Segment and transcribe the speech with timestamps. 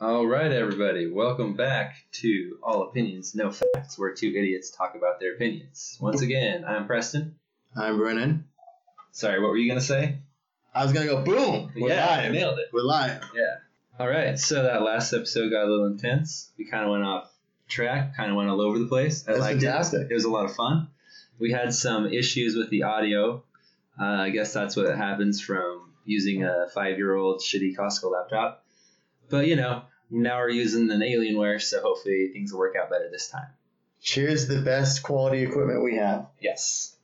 [0.00, 5.18] All right, everybody, welcome back to All Opinions, No Facts, where two idiots talk about
[5.18, 5.98] their opinions.
[6.00, 7.34] Once again, I'm Preston.
[7.74, 8.44] I'm Brennan.
[9.10, 10.18] Sorry, what were you gonna say?
[10.72, 11.72] I was gonna go boom.
[11.74, 12.32] We're yeah, live.
[12.32, 12.68] nailed it.
[12.72, 13.24] We're live.
[13.34, 13.56] Yeah.
[13.98, 16.52] All right, so that last episode got a little intense.
[16.56, 17.32] We kind of went off
[17.68, 19.24] track, kind of went all over the place.
[19.26, 20.02] I That's liked fantastic.
[20.02, 20.12] it.
[20.12, 20.86] It was a lot of fun.
[21.40, 23.42] We had some issues with the audio.
[24.00, 28.64] Uh, I guess that's what happens from using a five-year-old shitty Costco laptop.
[29.28, 33.08] But you know, now we're using an Alienware, so hopefully things will work out better
[33.10, 33.48] this time.
[34.00, 36.26] Cheers the best quality equipment we have.
[36.40, 36.94] Yes.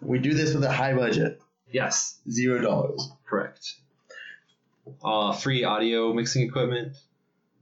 [0.00, 2.18] We do this with a high budget, Yes.
[2.30, 3.10] zero dollars.
[3.26, 3.74] Correct.
[5.02, 6.92] Uh, free audio mixing equipment.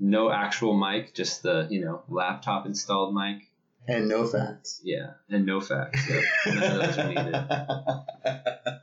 [0.00, 3.48] No actual mic, just the you know laptop installed mic.
[3.86, 4.80] And no facts.
[4.84, 6.08] Yeah, and no facts.
[6.08, 6.22] Yep.
[6.46, 7.34] None of those are needed.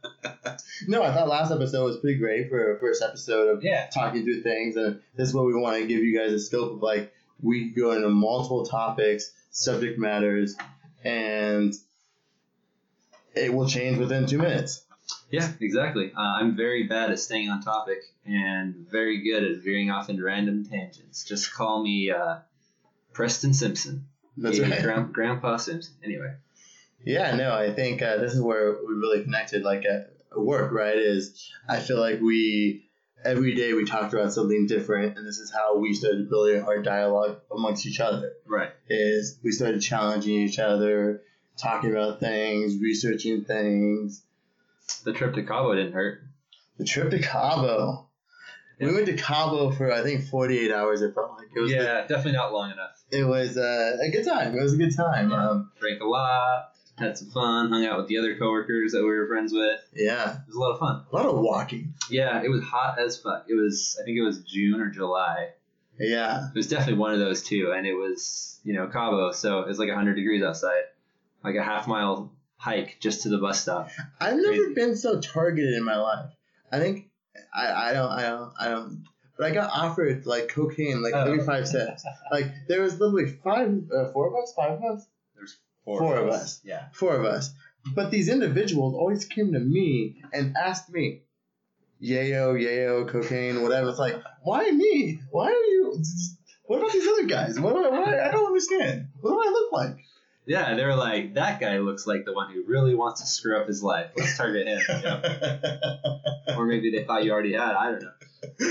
[0.89, 3.87] no, I thought last episode was pretty great for a first episode of Yeah.
[3.93, 6.73] talking through things, and this is what we want to give you guys a scope
[6.73, 10.55] of like we go into multiple topics, subject matters,
[11.03, 11.73] and
[13.35, 14.83] it will change within two minutes.
[15.31, 16.11] Yeah, exactly.
[16.15, 20.23] Uh, I'm very bad at staying on topic and very good at veering off into
[20.23, 21.23] random tangents.
[21.23, 22.37] Just call me uh,
[23.13, 24.07] Preston Simpson.
[24.37, 24.81] That's right.
[24.81, 25.93] Gran- Grandpa Simpson.
[26.03, 26.33] Anyway.
[27.05, 30.97] Yeah, no, I think uh, this is where we really connected, like at work, right?
[30.97, 32.85] Is I feel like we
[33.23, 36.81] every day we talked about something different, and this is how we started building our
[36.81, 38.33] dialogue amongst each other.
[38.45, 38.71] Right.
[38.87, 41.21] Is we started challenging each other,
[41.57, 44.23] talking about things, researching things.
[45.03, 46.21] The trip to Cabo didn't hurt.
[46.77, 48.05] The trip to Cabo.
[48.79, 51.01] We went to Cabo for I think 48 hours.
[51.01, 51.69] It felt like it was.
[51.71, 53.03] yeah, definitely not long enough.
[53.11, 54.57] it was uh, a good time.
[54.57, 55.31] It was a good time.
[55.31, 55.49] Yeah.
[55.49, 59.09] Um, Drank a lot, had some fun, hung out with the other coworkers that we
[59.09, 59.79] were friends with.
[59.95, 61.03] yeah, It was a lot of fun.
[61.11, 61.93] a lot of walking.
[62.09, 63.45] Yeah, it was hot as fuck.
[63.49, 65.49] It was, I think it was June or July.
[65.99, 66.47] Yeah.
[66.47, 69.67] It was definitely one of those two, and it was, you know, Cabo, so it
[69.67, 70.83] was like 100 degrees outside.
[71.43, 73.89] Like a half mile hike just to the bus stop.
[74.19, 74.73] I've never Crazy.
[74.73, 76.31] been so targeted in my life.
[76.71, 77.09] I think
[77.55, 79.05] I, I don't I don't I don't.
[79.37, 81.23] But I got offered like cocaine like Oh.
[81.25, 82.03] thirty five cents.
[82.29, 85.07] Like there was literally five, uh, four of us, five of us, There's
[85.97, 86.41] four, Four of us.
[86.41, 86.61] us.
[86.63, 86.85] Yeah.
[86.93, 87.51] four of us.
[87.95, 91.21] But these individuals always came to me and asked me,
[92.01, 95.19] "Yayo, yayo, cocaine, whatever." It's like, why me?
[95.31, 96.01] Why are you?
[96.65, 97.59] What about these other guys?
[97.59, 97.73] What?
[97.73, 98.07] do I- What?
[98.09, 99.07] I don't understand.
[99.21, 99.97] What do I look like?
[100.45, 103.59] Yeah, they were like, that guy looks like the one who really wants to screw
[103.59, 104.11] up his life.
[104.17, 104.79] Let's target him.
[105.03, 106.19] know?
[106.57, 107.73] Or maybe they thought you already had.
[107.75, 108.11] I don't know.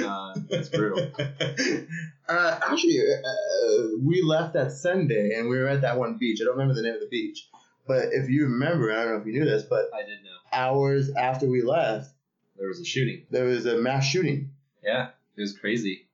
[0.05, 1.11] Uh, that's brutal.
[2.29, 6.41] Uh, actually, uh, we left that Sunday and we were at that one beach.
[6.43, 7.49] I don't remember the name of the beach,
[7.87, 10.37] but if you remember, I don't know if you knew this, but I did know.
[10.53, 12.11] hours after we left,
[12.59, 13.25] There was a shooting.
[13.31, 14.51] there was a mass shooting.
[14.85, 15.09] Yeah,
[15.39, 16.07] it was crazy.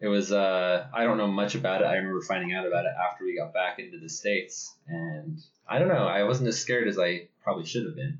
[0.00, 1.84] It was uh I don't know much about it.
[1.84, 5.78] I remember finding out about it after we got back into the States and I
[5.78, 8.18] don't know, I wasn't as scared as I probably should have been.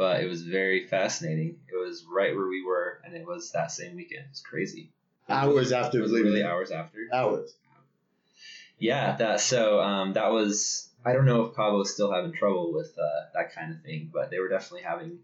[0.00, 1.58] But it was very fascinating.
[1.70, 4.24] It was right where we were and it was that same weekend.
[4.24, 4.88] It was crazy.
[5.28, 6.32] Hours It after was leaving.
[6.32, 7.00] really hours after.
[7.12, 7.54] Hours.
[8.78, 12.96] Yeah, that so um that was I don't know if Cabo's still having trouble with
[12.98, 15.18] uh, that kind of thing, but they were definitely having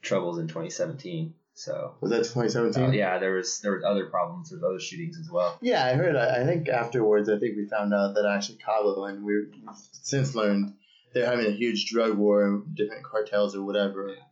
[0.00, 1.34] troubles in 2017.
[1.54, 2.84] So Was that 2017?
[2.84, 4.50] uh, yeah, there was there was other problems.
[4.50, 5.58] There was other shootings as well.
[5.60, 6.14] Yeah, I heard.
[6.14, 9.52] I, I think afterwards, I think we found out that actually Cabo, and we've
[9.90, 10.74] since learned
[11.12, 14.08] they're having a huge drug war and different cartels or whatever.
[14.08, 14.22] Yeah.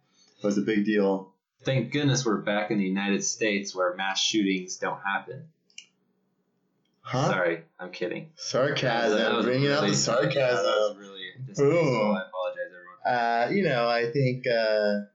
[0.42, 1.32] It was a big deal.
[1.64, 5.48] Thank goodness we're back in the United States where mass shootings don't happen.
[7.00, 7.28] Huh?
[7.28, 8.30] Sorry, I'm kidding.
[8.34, 9.18] Sarcasm.
[9.18, 10.36] That was bringing out the sarcasm.
[10.36, 11.22] That was really.
[11.54, 12.16] Boom.
[12.16, 13.06] I apologize, everyone.
[13.06, 15.06] Uh, you know, I think uh,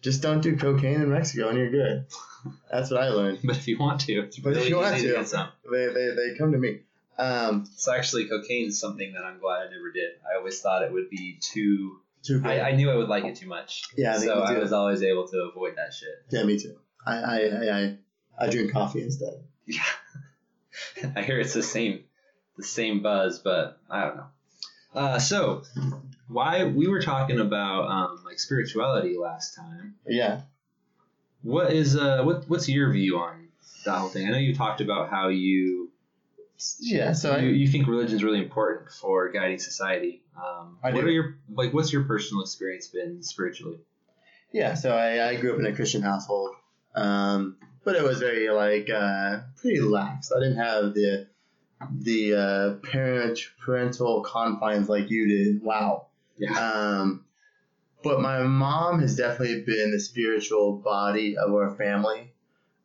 [0.00, 2.06] just don't do cocaine in Mexico and you're good.
[2.72, 3.40] That's what I learned.
[3.44, 5.02] But if you want to, it's But if you want to.
[5.02, 5.48] get some.
[5.70, 6.80] They, they, they come to me.
[7.18, 10.10] Um, So actually, cocaine is something that I'm glad I never did.
[10.30, 11.98] I always thought it would be too.
[12.22, 12.42] too.
[12.44, 13.84] I, I knew I would like it too much.
[13.96, 16.24] Yeah, I so I was always able to avoid that shit.
[16.30, 16.76] yeah, me too.
[17.04, 17.96] I, I, I, I,
[18.38, 19.42] I drink coffee instead.
[19.66, 19.82] Yeah.
[21.16, 22.04] I hear it's the same,
[22.56, 24.26] the same buzz, but I don't know.
[24.94, 25.62] Uh, so
[26.28, 29.94] why we were talking about um, like spirituality last time.
[30.06, 30.42] Yeah.
[31.42, 33.48] What is uh what what's your view on
[33.84, 34.26] that whole thing?
[34.26, 35.87] I know you talked about how you
[36.80, 40.22] Yeah, so you, I, you think religion is really important for guiding society.
[40.36, 41.06] Um, I what do.
[41.06, 43.78] are your like what's your personal experience been spiritually?
[44.52, 46.54] yeah, so I, I grew up in a Christian household.
[46.94, 50.32] Um, but it was very like uh, pretty lax.
[50.32, 51.26] I didn't have the
[51.90, 55.62] the uh, parent parental confines like you did.
[55.62, 56.06] Wow.
[56.36, 56.58] Yeah.
[56.58, 57.24] Um,
[58.02, 62.32] but my mom has definitely been the spiritual body of our family.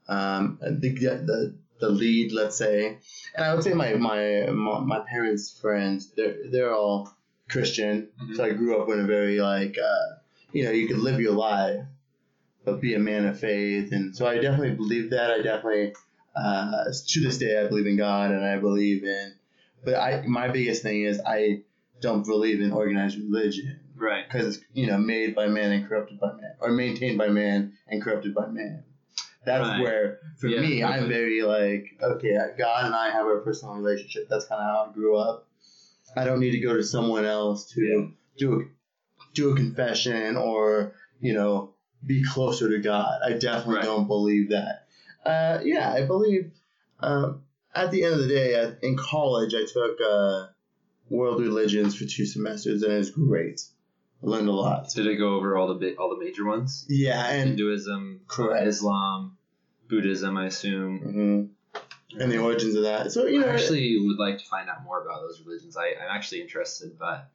[0.07, 2.97] Um, the, the the lead, let's say.
[3.35, 7.09] And I would say my my my, my parents' friends, they're they're all
[7.49, 8.07] Christian.
[8.21, 8.35] Mhm.
[8.35, 10.07] So I grew up in a very like uh,
[10.55, 11.83] you know you could live your life,
[12.65, 15.29] but be a man of faith, and so I definitely believe that.
[15.31, 15.93] I definitely
[16.35, 19.33] uh, to this day I believe in God, and I believe in.
[19.85, 21.63] But I my biggest thing is I
[22.01, 24.25] don't believe in organized religion Right.
[24.27, 27.73] because it's you know made by man and corrupted by man, or maintained by man
[27.89, 28.83] and corrupted by man.
[29.45, 29.81] That's Right.
[29.81, 34.27] where, for Yeah, me, I'm very like, okay, God and I have a personal relationship.
[34.29, 35.47] That's kind of how I grew up.
[36.15, 38.05] I don't need to go to someone else to Yeah.
[38.37, 38.63] do a,
[39.33, 41.73] do a confession or you know
[42.05, 43.19] be closer to God.
[43.23, 43.85] I definitely Right.
[43.85, 44.85] don't believe that.
[45.25, 46.51] Uh, yeah, I believe.
[46.99, 47.41] Um,
[47.75, 50.47] at the end of the day, at, in college, I took uh,
[51.09, 53.61] world religions for two semesters, and it was great.
[54.23, 54.89] I learned a lot.
[54.89, 56.85] Did it go over all the big, all the major ones?
[56.87, 58.65] Yeah, and Hinduism, Correct.
[58.67, 59.35] Islam,
[59.89, 60.99] Buddhism, I assume.
[60.99, 61.43] hmm
[62.19, 63.11] and the origins of that.
[63.11, 65.77] So you know, I actually would like to find out more about those religions.
[65.77, 67.29] I, I'm actually interested, but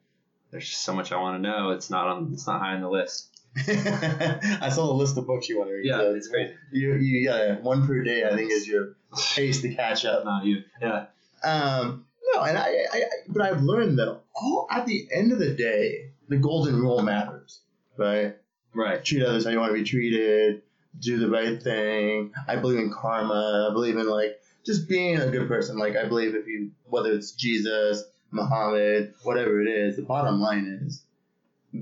[0.51, 1.71] there's just so much I want to know.
[1.71, 2.31] It's not on.
[2.33, 3.27] It's not high on the list.
[3.57, 5.85] I saw the list of books you want to read.
[5.85, 6.53] Yeah, so it's crazy.
[6.71, 8.23] You you yeah, one per day.
[8.23, 8.95] I think is your
[9.35, 10.23] pace to catch up.
[10.23, 10.61] Not you.
[10.81, 11.07] Yeah.
[11.43, 15.39] Um, no, and I, I, I but I've learned though, all at the end of
[15.39, 17.59] the day, the golden rule matters,
[17.97, 18.35] right?
[18.73, 19.03] Right.
[19.03, 20.61] Treat others how you want to be treated.
[20.99, 22.31] Do the right thing.
[22.47, 23.67] I believe in karma.
[23.69, 25.77] I believe in like just being a good person.
[25.77, 30.81] Like I believe if you whether it's Jesus, Muhammad, whatever it is, the bottom line
[30.85, 31.01] is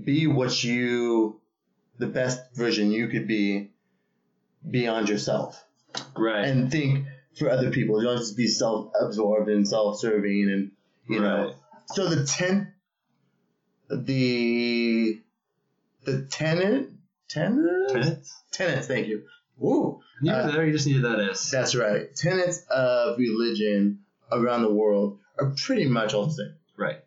[0.04, 1.40] be what you
[2.00, 3.70] the best version you could be
[4.70, 5.64] beyond yourself
[6.16, 6.46] Right.
[6.46, 7.06] and think
[7.40, 8.02] for other people.
[8.02, 10.72] Don't just be self-absorbed and self-serving, and
[11.10, 11.46] you know.
[11.46, 11.56] Right.
[11.88, 12.74] So the ten,
[13.90, 15.22] the
[16.04, 16.92] the tenant,
[17.28, 18.44] tenant, Tenets?
[18.52, 18.88] tenants.
[18.88, 19.24] Thank you.
[19.58, 20.02] Woo.
[20.22, 20.66] You Uh, there.
[20.66, 21.52] You just needed that S.
[21.52, 22.14] That's right.
[22.16, 24.00] Tenets of religion
[24.32, 26.54] around the world are pretty much all the same.
[26.78, 27.00] Right.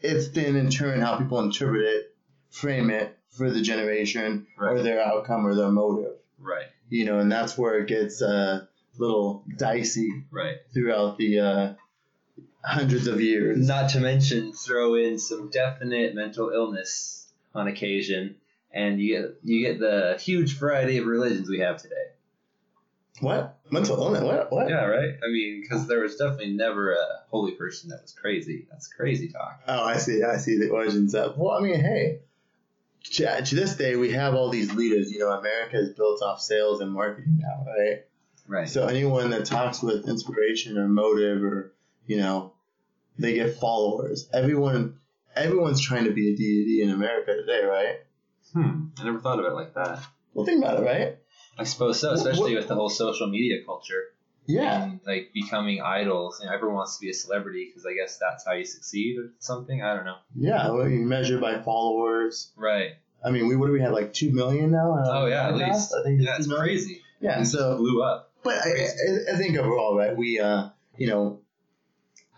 [0.00, 2.14] It's then in turn how people interpret it,
[2.50, 6.12] frame it for the generation or their outcome or their motive.
[6.38, 6.66] Right.
[6.88, 8.68] You know, and that's where it gets a
[8.98, 10.56] little dicey Right.
[10.72, 11.74] throughout the uh,
[12.66, 13.66] hundreds of years.
[13.66, 18.36] Not to mention throw in some definite mental illness on occasion,
[18.72, 21.94] and you get you get the huge variety of religions we have today.
[23.20, 23.58] What?
[23.70, 24.22] Mental illness?
[24.22, 24.52] What?
[24.52, 24.68] What?
[24.68, 25.14] Yeah, right.
[25.24, 28.66] I mean, because there was definitely never a holy person that was crazy.
[28.70, 29.62] That's crazy talk.
[29.66, 30.22] Oh, I see.
[30.22, 31.38] I see the origins of.
[31.38, 32.18] Well, I mean, hey,
[33.12, 35.10] to, uh, to this day, we have all these leaders.
[35.10, 38.04] You know, America is built off sales and marketing now, right?
[38.48, 38.68] Right.
[38.68, 41.72] So anyone that talks with inspiration or motive or
[42.06, 42.52] you know,
[43.18, 44.28] they get followers.
[44.32, 44.98] Everyone,
[45.34, 47.96] everyone's trying to be a deity in America today, right?
[48.52, 48.86] Hmm.
[48.98, 50.00] I never thought of it like that.
[50.34, 51.18] Well, think about it, right?
[51.58, 54.02] I suppose so, especially what- with the whole social media culture.
[54.48, 54.84] Yeah.
[54.84, 56.40] And, like becoming idols.
[56.44, 59.32] Know, everyone wants to be a celebrity because I guess that's how you succeed or
[59.40, 59.82] something.
[59.82, 60.18] I don't know.
[60.36, 60.70] Yeah.
[60.70, 62.52] Well, you measure by followers.
[62.56, 62.92] Right.
[63.24, 64.92] I mean, we what do we have like two million now?
[64.92, 65.92] on Oh yeah, at least.
[65.92, 66.64] I think it's yeah, it's 2 million.
[66.66, 67.02] crazy.
[67.20, 67.36] Yeah.
[67.36, 68.30] It just So blew up.
[68.44, 71.40] But I, I, I think overall, right, we, uh, you know,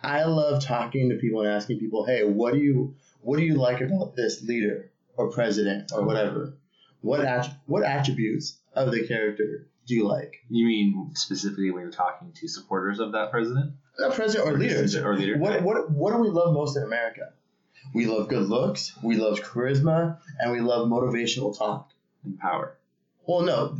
[0.02, 3.54] I love talking to people and asking people, hey, what do you, what do you
[3.54, 6.54] like about this leader or president or whatever?
[7.00, 10.44] What att- what attributes of the character do you like?
[10.50, 14.94] You mean specifically when you're talking to supporters of that president Not president or leaders.
[14.96, 15.38] Or leader.
[15.38, 17.32] What, what, what do we love most in America?
[17.94, 21.90] We love good looks, we love charisma, and we love motivational talk.
[22.24, 22.76] and power.
[23.26, 23.78] Well, no,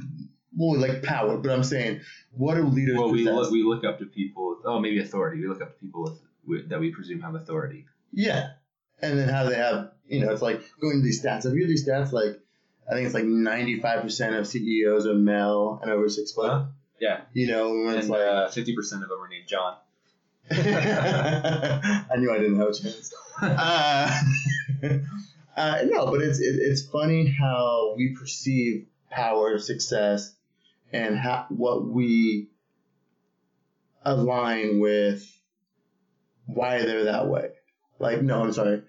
[0.58, 2.00] well, we like power, but I'm saying,
[2.32, 3.34] what do leaders Well, we possess?
[3.34, 4.50] look, we look up to people.
[4.50, 5.40] With, oh, maybe authority.
[5.40, 7.86] We look up to people with, with that we presume have authority.
[8.12, 8.50] Yeah.
[9.00, 11.44] And then how they have, you know, it's like going to these stats.
[11.44, 12.10] Have you heard these stats?
[12.12, 12.40] Like,
[12.90, 16.50] I think it's like 95% of CEOs are male and over six foot.
[16.50, 16.64] Huh?
[17.00, 19.76] Yeah, You know, when it's and like, uh, fifty percent of them are named John.
[20.50, 23.14] I knew I didn't have a chance.
[23.40, 24.20] Uh,
[25.56, 30.34] uh, no, but it's it, it's funny how we perceive power, success,
[30.92, 31.22] and mm-hmm.
[31.22, 32.48] how what we
[34.04, 35.24] align with
[36.46, 37.50] why they're that way.
[37.98, 38.82] Like, no, I'm sorry.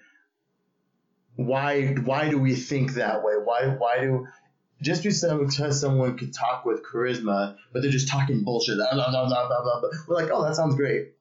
[1.35, 3.33] Why why do we think that way?
[3.43, 4.27] Why why do
[4.81, 9.27] just because someone could talk with charisma, but they're just talking bullshit, blah, blah, blah,
[9.27, 11.13] blah, blah, blah, we're like, oh, that sounds great.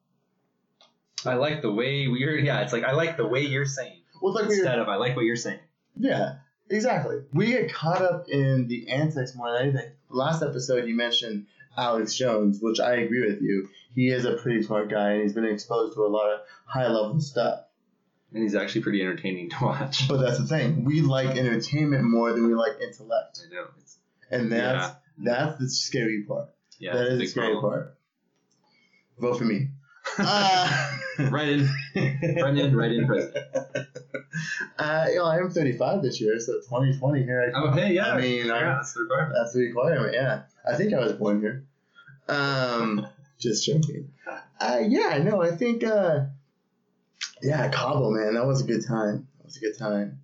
[1.27, 2.39] I like the way we're.
[2.39, 5.17] Yeah, it's like I like the way you're saying Well, like instead of I like
[5.17, 5.59] what you're saying.
[5.97, 6.37] Yeah,
[6.71, 7.17] exactly.
[7.33, 9.91] We get caught up in the antics more than anything.
[10.11, 11.47] Last episode, you mentioned
[11.77, 13.69] Alex Jones, which I agree with you.
[13.95, 16.89] He is a pretty smart guy, and he's been exposed to a lot of high
[16.89, 17.61] level stuff.
[18.33, 20.07] And he's actually pretty entertaining to watch.
[20.09, 20.85] But that's the thing.
[20.85, 23.67] We like entertainment more than we like intellect, I know.
[23.79, 23.99] It's,
[24.31, 26.51] and that's that's the scary part.
[26.79, 27.73] yeah, that is the scary problem.
[27.73, 27.99] part.
[29.19, 29.69] vote for me.
[30.19, 30.99] Uh,
[31.31, 33.47] right in, right in, right in president.
[34.79, 37.47] uh, you know, I am 35 this year, so 2020 here.
[37.49, 37.65] I come.
[37.65, 38.13] Oh, hey, yeah.
[38.13, 39.35] I mean, I- yeah, that's the requirement.
[39.39, 40.15] That's the requirement.
[40.15, 41.65] Yeah, I think I was born here.
[42.29, 43.07] Um,
[43.39, 44.11] just joking.
[44.61, 45.85] Uh, yeah, no, I think.
[45.85, 46.27] Uh,
[47.43, 49.27] yeah, Cabo, man, that was a good time.
[49.39, 50.21] That was a good time.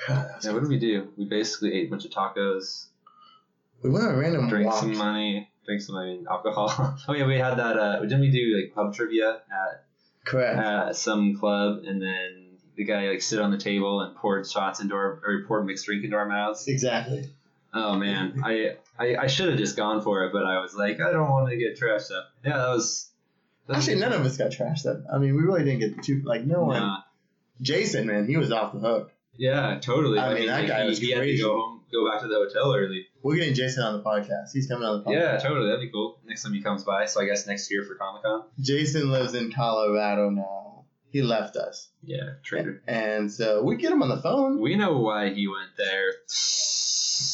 [0.08, 1.08] Was Yeah, what did we do?
[1.18, 2.86] We basically ate a bunch of tacos,
[3.82, 4.80] We went on a random drank walk.
[4.80, 6.72] some money, drank some I mean alcohol.
[7.08, 7.76] oh yeah, we had that.
[7.78, 9.84] Uh, didn't we do like pub trivia at
[10.24, 10.58] Correct.
[10.58, 12.39] at some club, and then
[12.80, 15.84] the guy like sit on the table and poured shots into our or poured mixed
[15.84, 16.66] drink into our mouths.
[16.66, 17.28] exactly.
[17.74, 20.98] Oh man, I I, I should have just gone for it, but I was like,
[21.00, 22.30] I don't want to get trashed up.
[22.42, 23.10] Yeah, that was.
[23.66, 25.02] that was- Actually, none of us got trashed up.
[25.12, 26.80] I mean, we really didn't get too like no one.
[26.80, 27.02] Nah.
[27.60, 29.12] Jason, man, he was off the hook.
[29.36, 30.18] Yeah, totally.
[30.18, 32.28] I mean, that like, guy he, was he had to go home, go back to
[32.28, 33.06] the hotel early.
[33.22, 34.52] We're getting Jason on the podcast.
[34.54, 35.20] He's coming on the podcast.
[35.20, 35.66] Yeah, totally.
[35.68, 36.18] That'd be cool.
[36.26, 37.04] Next time he comes by.
[37.04, 38.44] So I guess next year for Comic Con.
[38.58, 40.79] Jason lives in Colorado now.
[41.12, 42.82] He left us, Yeah, traitor.
[42.86, 44.60] and so we get him on the phone.
[44.60, 46.12] We know why he went there.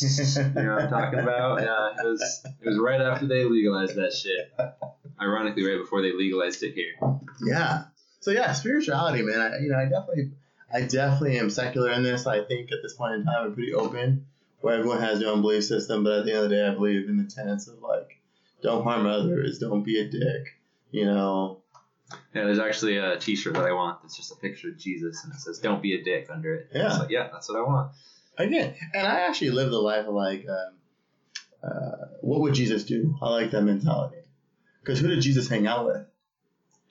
[0.01, 1.61] you know what I'm talking about?
[1.63, 4.53] Yeah, it was it was right after they legalized that shit.
[5.21, 6.93] Ironically, right before they legalized it here.
[7.47, 7.85] Yeah.
[8.21, 9.41] So yeah, spirituality, man.
[9.41, 10.33] I, you know, I definitely,
[10.73, 12.27] I definitely am secular in this.
[12.27, 14.27] I think at this point in time, I'm pretty open,
[14.61, 16.03] where everyone has their own belief system.
[16.03, 18.19] But at the end of the day, I believe in the tenets of like,
[18.63, 20.55] don't harm others, don't be a dick.
[20.91, 21.59] You know.
[22.35, 24.03] Yeah, there's actually a T-shirt that I want.
[24.03, 26.69] That's just a picture of Jesus, and it says "Don't be a dick" under it.
[26.73, 26.87] Yeah.
[26.87, 27.93] It's like, yeah, that's what I want.
[28.39, 30.75] Again, and I actually live the life of like, um,
[31.63, 33.17] uh, what would Jesus do?
[33.21, 34.19] I like that mentality.
[34.81, 36.07] Because who did Jesus hang out with?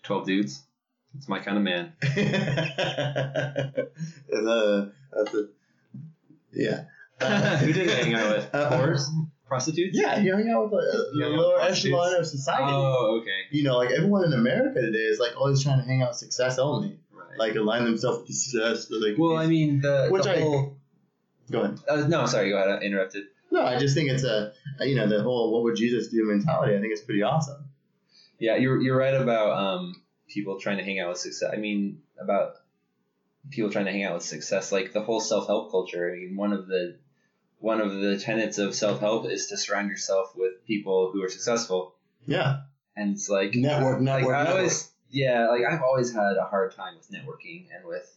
[0.03, 0.63] Twelve dudes.
[1.17, 1.93] It's my kind of man.
[4.33, 5.47] A, that's a,
[6.51, 6.85] yeah.
[7.59, 8.49] Who did he hang out with?
[8.53, 9.07] Uh, Whores?
[9.47, 9.97] Prostitutes?
[9.97, 12.63] Yeah, you hang out with the, the Yeah, lower echelon of society.
[12.67, 13.41] Oh, okay.
[13.51, 16.17] you know, like everyone in America today is like always trying to hang out with
[16.17, 17.37] success only, Right.
[17.37, 18.87] like align themselves with success.
[18.89, 20.77] Like, well, I mean, the, Which the I- whole.
[21.51, 21.79] go ahead.
[21.87, 22.49] Uh, no, sorry.
[22.49, 22.69] Go ahead.
[22.69, 23.25] I interrupted.
[23.51, 26.75] No, I just think it's a, you know, the whole "what would Jesus do" mentality.
[26.75, 27.65] I think it's pretty awesome.
[28.39, 29.95] Yeah, you're you're right about um
[30.27, 31.51] people trying to hang out with success.
[31.53, 32.55] I mean about
[33.51, 36.11] people trying to hang out with success, like the whole self help culture.
[36.11, 36.97] I mean, one of the
[37.65, 41.29] one of the tenets of self help is to surround yourself with people who are
[41.29, 41.95] successful,
[42.27, 42.61] Yeah,
[42.95, 44.57] and it's like Network, like, network, I network.
[44.57, 48.07] always yeah, like I've always had a hard time with networking and with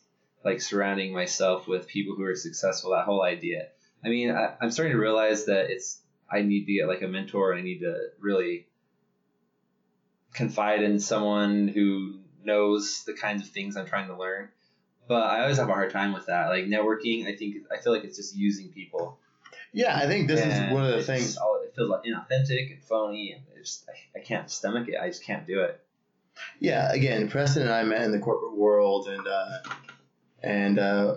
[0.45, 2.91] like surrounding myself with people who are successful.
[2.91, 3.69] That whole idea.
[4.05, 5.99] I mean, I, I'm starting to realize that it's
[6.31, 7.55] I need to get like a mentor.
[7.55, 8.67] I need to really
[10.35, 14.51] confide in someone who knows the kinds of things I'm trying to learn.
[15.09, 16.49] But I always have a hard time with that.
[16.49, 19.19] Like networking, I think I feel like it's just using people.
[19.73, 19.97] Yeah.
[19.97, 21.37] I think this is one of the things.
[21.37, 24.97] all- it feels like inauthentic and phony, and it's just I, I can't stomach it.
[25.01, 25.81] I just can't do it.
[26.61, 29.59] Yeah, again, Preston and I met in the corporate world, and uh,
[30.43, 31.17] and uh,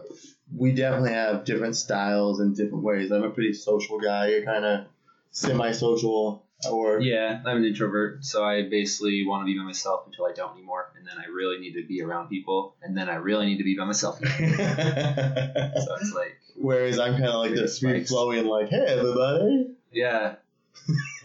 [0.55, 3.11] we definitely have different styles and different ways.
[3.11, 4.29] I'm a pretty social guy.
[4.29, 4.85] You're kind of
[5.31, 10.25] semi-social, or Yeah, I'm an introvert, so I basically want to be by myself until
[10.25, 13.15] I don't anymore, and then I really need to be around people, and then I
[13.15, 14.17] really need to be by myself.
[14.19, 18.09] so it's like, Whereas I'm kind of like the free Spikes.
[18.09, 19.75] flowing, like, hey everybody.
[19.91, 20.35] yeah,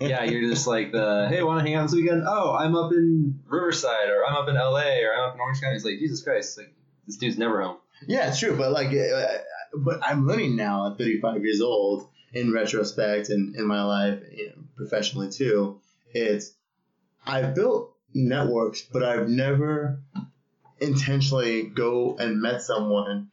[0.01, 2.25] yeah, you're just like the hey, want to hang out this weekend?
[2.27, 5.61] Oh, I'm up in Riverside, or I'm up in LA, or I'm up in Orange
[5.61, 5.77] County.
[5.77, 6.73] It's like Jesus Christ, like
[7.07, 7.77] this dude's never home.
[8.07, 9.39] Yeah, it's true, but like, uh,
[9.75, 14.49] but I'm learning now at 35 years old, in retrospect, and in my life, you
[14.49, 15.81] know, professionally too.
[16.13, 16.53] It's
[17.27, 20.01] I've built networks, but I've never
[20.81, 23.29] intentionally go and met someone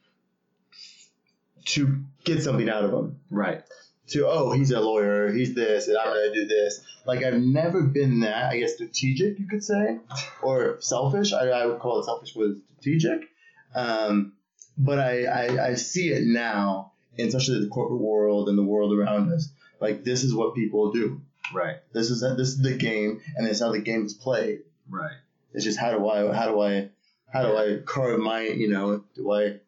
[1.66, 3.20] to get something out of them.
[3.30, 3.62] Right.
[4.08, 6.82] To oh, he's a lawyer, he's this, and I'm gonna do this.
[7.06, 8.50] Like I've never been that.
[8.50, 9.98] I guess strategic, you could say,
[10.42, 11.32] or selfish.
[11.32, 13.28] I, I would call it selfish with strategic.
[13.74, 14.34] Um,
[14.76, 18.92] but I, I, I see it now, in especially the corporate world and the world
[18.92, 19.48] around us.
[19.80, 21.20] Like this is what people do.
[21.52, 21.76] Right.
[21.92, 24.60] This is this is the game, and this is how the game is played.
[24.88, 25.16] Right.
[25.52, 26.90] It's just how do I how do I
[27.32, 29.60] how do I carve my you know do I?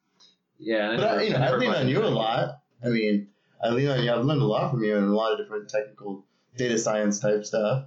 [0.58, 0.96] Yeah.
[0.96, 2.60] But I, you know I lean on you a lot.
[2.84, 3.28] I mean,
[3.62, 4.12] I lean on you.
[4.12, 6.24] I've learned a lot from you and a lot of different technical
[6.56, 7.86] data science type stuff.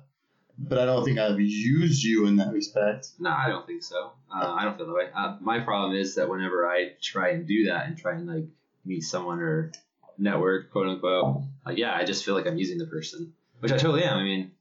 [0.61, 3.11] But I don't think I've used you in that respect.
[3.17, 4.11] No, I don't think so.
[4.33, 5.07] Uh, I don't feel that way.
[5.15, 8.45] Uh, my problem is that whenever I try and do that and try and like
[8.83, 9.71] meet someone or
[10.17, 13.77] network, quote unquote, uh, yeah, I just feel like I'm using the person, which I
[13.77, 14.17] totally am.
[14.17, 14.51] I mean,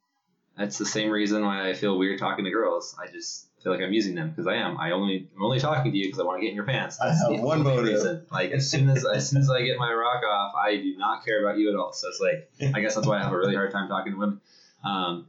[0.57, 2.97] that's the same reason why I feel weird talking to girls.
[3.03, 4.77] I just feel like I'm using them because I am.
[4.79, 7.00] I only I'm only talking to you because I want to get in your pants.
[7.00, 7.85] I That's have the one motive.
[7.93, 8.27] reason.
[8.31, 11.25] Like as soon as as soon as I get my rock off, I do not
[11.25, 11.93] care about you at all.
[11.93, 14.19] So it's like I guess that's why I have a really hard time talking to
[14.19, 14.41] women.
[14.85, 15.27] Um,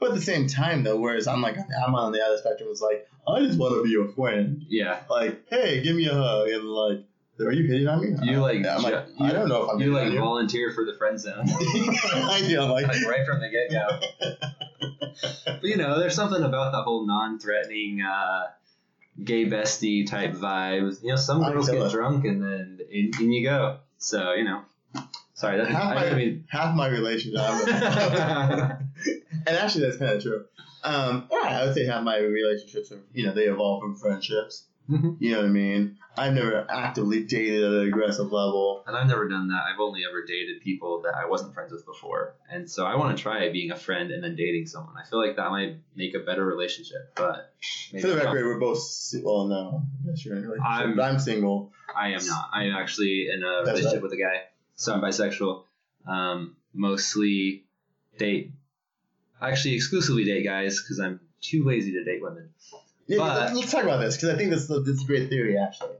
[0.00, 2.80] But at the same time, though, whereas I'm like, I'm on the other spectrum, was
[2.80, 4.64] like, I just want to be your friend.
[4.68, 5.00] Yeah.
[5.10, 7.00] Like, hey, give me a hug, and like,
[7.40, 8.08] are you hitting on me?
[8.30, 10.20] You like, I'm like, ju- I don't know if I'm You like on you.
[10.20, 11.44] volunteer for the friend zone.
[11.48, 12.60] I do.
[12.62, 14.00] Like, like right from the get go.
[15.46, 18.44] But you know, there's something about the whole non-threatening, uh,
[19.24, 21.02] gay bestie type vibe.
[21.02, 21.90] You know, some girls get it.
[21.90, 23.78] drunk and then in, in you go.
[23.98, 24.62] So you know,
[25.34, 26.44] sorry, that, half I my didn't mean.
[26.48, 27.40] half my relationship.
[27.68, 30.44] and actually, that's kind of true.
[30.84, 34.64] Um, yeah, I would say half my relationships are, you know, they evolve from friendships.
[34.88, 35.16] Mhm.
[35.20, 35.96] You know what I mean?
[36.16, 38.82] I've never actively dated at an aggressive level.
[38.86, 39.64] And I've never done that.
[39.72, 42.34] I've only ever dated people that I wasn't friends with before.
[42.50, 44.94] And so I want to try being a friend and then dating someone.
[44.96, 47.52] I feel like that might make a better relationship, but
[47.92, 48.80] maybe For the record, we're both.
[49.22, 50.70] Well, no, I guess you're in a relationship.
[50.70, 51.72] I'm- but I'm single.
[51.94, 52.50] I am not.
[52.52, 54.02] I am actually in a That's relationship right.
[54.02, 54.42] with a guy.
[54.74, 55.64] So I'm bisexual.
[56.06, 57.64] Um, mostly
[58.18, 58.52] date.
[59.40, 62.48] Actually, exclusively date guys because I'm too lazy to date women.
[63.08, 65.56] Yeah, But- let's, talk about this because I think this this is a great theory.
[65.58, 65.96] Actually,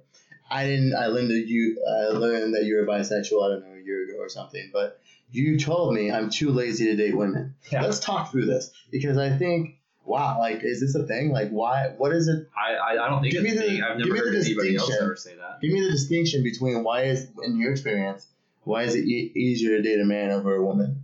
[0.51, 0.95] I didn't.
[0.95, 1.83] I learned that you.
[1.89, 3.45] I learned that you were bisexual.
[3.45, 4.71] I don't know a year ago or something.
[4.73, 5.01] But
[5.33, 7.55] you told me I'm too lazy to date women.
[7.73, 7.83] Yeah.
[7.83, 9.75] Let's talk through this because I think.
[10.05, 11.33] Wow, like, is this a thing?
[11.33, 11.89] Like, why?
[11.99, 12.49] What is it?
[12.57, 13.83] I, I, don't think Give me the- thing.
[13.83, 15.05] I've give never me heard anybody else distinction.
[15.05, 15.61] ever say that.
[15.61, 18.27] Give me the distinction between why is, in your experience,
[18.63, 21.03] why is it e- easier to date a man over a woman?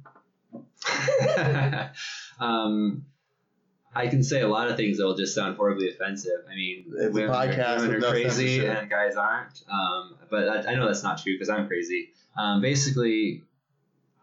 [2.41, 3.05] um,
[3.95, 6.41] I can say a lot of things that will just sound horribly offensive.
[6.51, 8.79] I mean, It's women, podcast women are crazy censorship.
[8.83, 9.63] and guys aren't.
[9.71, 12.11] Um, but I, I know that's not true because I'm crazy.
[12.37, 13.43] Um, basically,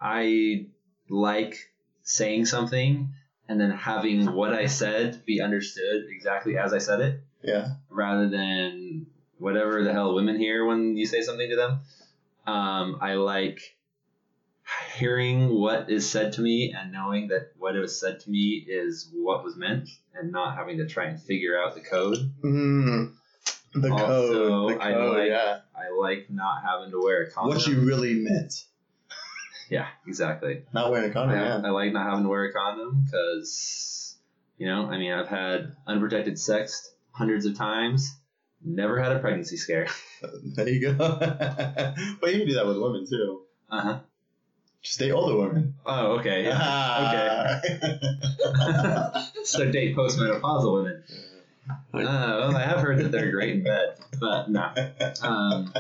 [0.02, 0.66] I
[1.10, 1.70] like
[2.04, 3.10] saying something
[3.48, 7.68] and then having what I said be understood exactly as I said it Yeah.
[7.90, 9.06] rather than
[9.38, 11.80] whatever the hell women hear when you say something to them.
[12.48, 13.76] Um, I like
[14.98, 19.10] hearing what is said to me and knowing that what was said to me is
[19.14, 22.18] what was meant and not having to try and figure out the code.
[22.44, 23.14] Mm,
[23.74, 24.80] the Also, code.
[24.80, 25.60] The I like- yeah.
[25.76, 27.58] I like not having to wear a condom.
[27.58, 28.66] What you really meant.
[29.70, 30.64] yeah, exactly.
[30.74, 31.62] Not wearing a condom, I, yeah.
[31.64, 34.18] I like not having to wear a condom because,
[34.58, 38.18] you know, I mean, I've had unprotected sex hundreds of times,
[38.64, 39.88] never had a pregnancy scare.
[40.56, 40.94] There you go.
[42.22, 43.42] but you can do that with women too.
[43.72, 44.00] Uh huh.
[44.82, 45.76] Just date older women.
[45.86, 46.44] Oh, okay.
[46.46, 47.60] Yeah.
[47.64, 49.22] okay.
[49.44, 51.04] so date postmenopausal women.
[51.70, 54.72] Uh, well, I have heard that they're great in bed, but no.
[55.22, 55.72] Um,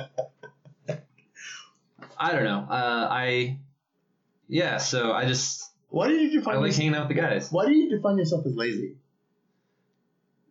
[2.17, 2.59] I don't know.
[2.69, 3.57] Uh, I,
[4.47, 4.77] yeah.
[4.77, 6.77] So I just Why do you I define like yourself?
[6.83, 7.51] hanging out with the guys.
[7.51, 8.95] Why do you define yourself as lazy?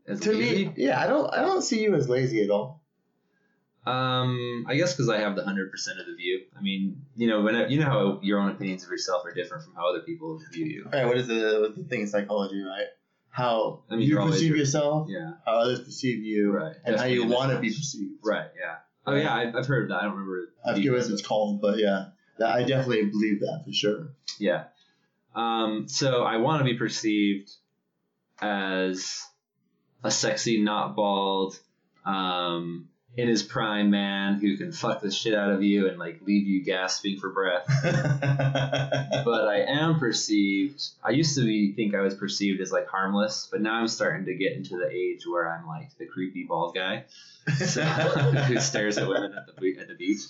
[0.06, 0.66] It's To easy.
[0.66, 1.32] me, yeah, I don't.
[1.32, 2.79] I don't see you as lazy at all.
[3.86, 6.42] Um, I guess because I have the hundred percent of the view.
[6.56, 9.64] I mean, you know, when you know how your own opinions of yourself are different
[9.64, 10.88] from how other people view you.
[10.92, 11.06] Right.
[11.06, 12.86] What is the what's the thing in psychology, right?
[13.30, 15.32] How I mean, you perceive your- yourself, Yeah.
[15.46, 16.76] how others perceive you, Right.
[16.84, 18.18] and how you want to be perceived.
[18.22, 18.48] Right.
[18.58, 18.76] Yeah.
[19.06, 20.00] Oh yeah, I've, I've heard of that.
[20.00, 20.52] I don't remember.
[20.64, 24.08] I forget what it's called, but yeah, that, I definitely believe that for sure.
[24.38, 24.64] Yeah.
[25.34, 27.50] Um, so I want to be perceived
[28.42, 29.24] as
[30.04, 31.58] a sexy, not bald,
[32.04, 36.20] um, in his prime man who can fuck the shit out of you and like
[36.22, 37.66] leave you gasping for breath.
[39.22, 40.82] But I am perceived.
[41.04, 44.24] I used to be think I was perceived as like harmless, but now I'm starting
[44.26, 47.04] to get into the age where I'm like the creepy bald guy
[47.58, 47.82] so,
[48.48, 50.22] who stares at women at the at the beach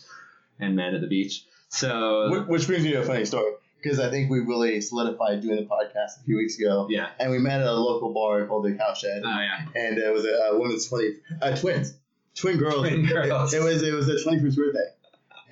[0.59, 1.45] and men at the beach.
[1.69, 5.57] So Which brings me to a funny story because I think we really solidified doing
[5.57, 7.11] the podcast a few weeks ago, yeah.
[7.19, 9.23] and we met at a local bar called the Cowshed.
[9.25, 9.67] Oh yeah.
[9.75, 11.95] and it was a, a woman's twenty uh, twins,
[12.35, 12.87] twin girls.
[12.89, 13.53] Twin girls.
[13.55, 14.89] It, was it was their twenty first birthday,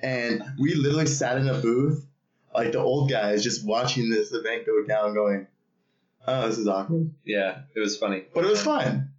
[0.01, 2.05] and we literally sat in a booth
[2.53, 5.47] like the old guys just watching this event go down, going,
[6.27, 8.23] "Oh, this is awkward," Yeah, it was funny.
[8.33, 9.11] but it was fun.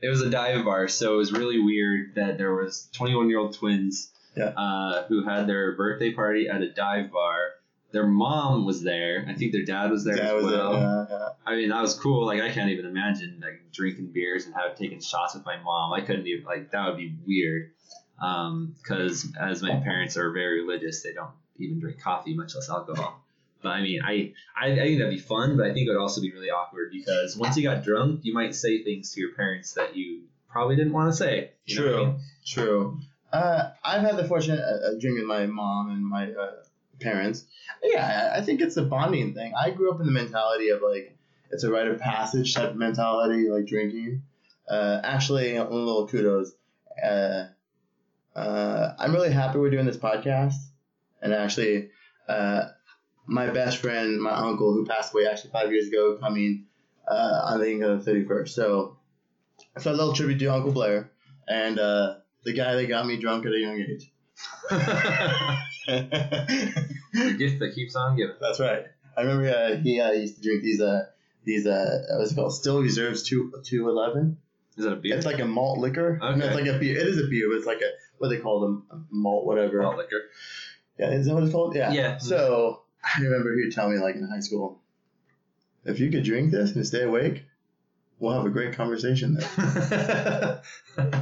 [0.00, 3.38] It was a dive bar, so it was really weird that there was 21 year
[3.40, 4.50] old twins Yeah.
[4.56, 7.50] uh, who had their birthday party at a dive bar.
[7.90, 9.24] Their mom was there.
[9.28, 10.72] I think their dad was there That as was well.
[10.74, 11.28] Yeah, yeah.
[11.46, 12.26] I mean, that was cool.
[12.26, 15.94] Like, I can't even imagine like drinking beers and have taken shots with my mom.
[15.94, 17.70] I couldn't even like that would be weird.
[18.18, 23.24] Because as my parents are very religious, they don't even drink coffee, much less alcohol.
[23.62, 26.00] But I mean, I, I I think that'd be fun, but I think it would
[26.00, 29.32] also be really awkward because once you got drunk, you might say things to your
[29.32, 31.50] parents that you probably didn't want to say.
[31.66, 31.96] What I True.
[32.04, 32.20] mean?
[32.46, 32.98] True.
[33.32, 36.52] Uh, I've had the fortunate uh, of drinking with my mom and my uh,
[37.00, 37.44] parents.
[37.82, 39.52] Yeah, I think it's a bonding thing.
[39.56, 41.16] I grew up in the mentality of like
[41.50, 44.22] it's a rite of passage type of mentality, like drinking.
[44.68, 46.54] Uh, actually, a little kudos.
[47.02, 47.46] Uh,
[48.36, 50.54] uh, I'm really happy we're doing this podcast,
[51.22, 51.90] and actually,
[52.28, 52.64] uh,
[53.26, 56.66] my best friend, my uncle, who passed away actually five years ago, coming
[57.10, 58.48] uh, on the evening of the 31st.
[58.50, 58.98] So,
[59.78, 61.10] so a little tribute to Uncle Blair
[61.48, 64.12] and uh, the guy that got me drunk at a young age.
[65.88, 68.36] The gift that keeps on giving.
[68.40, 68.84] That's right.
[69.16, 71.06] I remember uh, he uh, used to drink these uh
[71.44, 74.38] these uh what's it called Steel Reserves two two eleven.
[74.76, 75.16] Is that a beer?
[75.16, 76.18] It's like a malt liquor.
[76.20, 76.46] No, Okay.
[76.46, 76.96] it's like a beer.
[76.98, 79.82] It is a beer, but it's like a what they call them a malt whatever.
[79.82, 80.22] malt liquor.
[80.98, 81.74] Yeah, is that what it's called?
[81.74, 81.90] Yeah.
[81.92, 82.18] Yeah.
[82.18, 84.80] So I remember he would tell me like in high school,
[85.84, 87.44] if you could drink this and stay awake,
[88.18, 89.48] we'll have a great conversation then.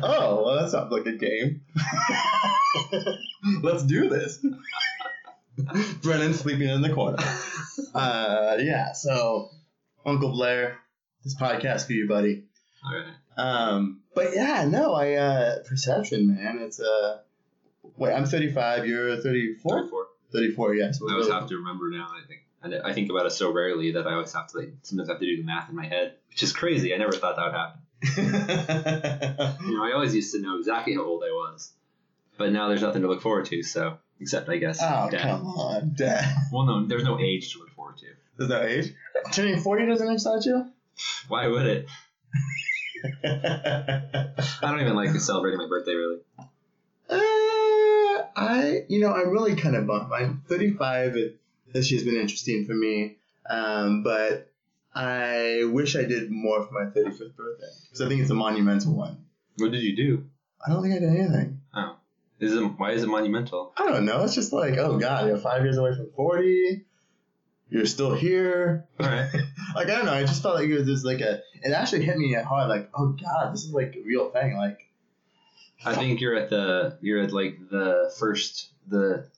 [0.03, 1.63] oh, well, that sounds like a game.
[3.63, 4.45] Let's do this.
[6.03, 7.19] Brennan sleeping in the corner.
[7.95, 9.51] Uh, yeah, so
[10.05, 10.79] Uncle Blair,
[11.25, 12.45] this podcast for you, buddy.
[12.85, 13.07] All right.
[13.39, 16.59] Um, but yeah, no, I uh, perception, man.
[16.61, 17.19] It's uh,
[17.97, 18.87] wait, I'm 35.
[18.87, 19.81] You're 34.
[19.81, 20.07] 34.
[20.33, 21.01] 34, yes.
[21.03, 22.09] I always have to remember now.
[22.11, 22.41] I think
[22.73, 25.21] and I think about it so rarely that I always have to like sometimes have
[25.21, 26.95] to do the math in my head, which is crazy.
[26.95, 27.81] I never thought that would happen.
[29.67, 31.73] You know, I always used to know exactly how old I was,
[32.37, 33.63] but now there's nothing to look forward to.
[33.63, 35.23] So except I guess oh, death.
[35.23, 36.37] come on, Dad.
[36.53, 38.07] Well, no, there's no age to look forward to.
[38.37, 38.93] There's no age.
[39.33, 40.71] Turning 40 doesn't excite you?
[41.29, 41.87] Why would it?
[43.25, 46.19] I don't even like celebrating my birthday really.
[47.09, 50.13] Uh, I, you know, I'm really kind of bummed.
[50.13, 51.17] I'm 35.
[51.17, 51.41] It,
[51.73, 53.17] this year's been interesting for me,
[53.49, 54.51] um, but
[54.95, 58.95] I wish I did more for my 35th birthday because I think it's a monumental
[58.95, 59.25] one.
[59.59, 60.25] What did you do?
[60.67, 61.61] I don't think I did anything.
[61.75, 61.97] Oh,
[62.41, 63.73] is it why is it monumental?
[63.77, 64.25] I don't know.
[64.25, 66.85] It's just like, oh God, you're five years away from 40.
[67.69, 68.87] You're still here.
[69.01, 69.29] All right.
[69.75, 70.13] like I don't know.
[70.13, 71.41] I just felt like it was just like a.
[71.63, 72.69] It actually hit me hard.
[72.69, 74.57] Like, oh God, this is like a real thing.
[74.57, 74.79] Like,
[75.85, 79.36] I think you're at the you're at like the first the the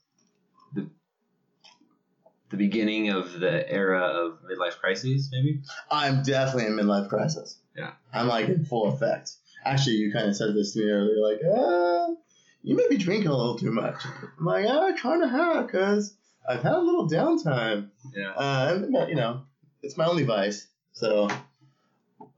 [2.50, 5.60] the beginning of the era of midlife crises, maybe.
[5.90, 7.58] I'm definitely in midlife crisis.
[7.76, 7.92] Yeah.
[8.12, 9.32] I'm like in full effect.
[9.64, 12.14] Actually, you kind of said this to me earlier, like, uh,
[12.62, 14.02] you may be drinking a little too much.
[14.38, 16.16] I'm like, yeah, I kind of have, because
[16.48, 17.90] I've had a little downtime.
[18.14, 18.30] Yeah.
[18.30, 19.42] Uh, and, you know,
[19.82, 20.66] it's my only vice.
[20.92, 21.28] So,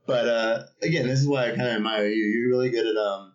[0.06, 2.24] but uh, again, this is why I kind of admire you.
[2.24, 3.32] You're really good at um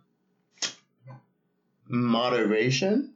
[1.87, 3.14] moderation.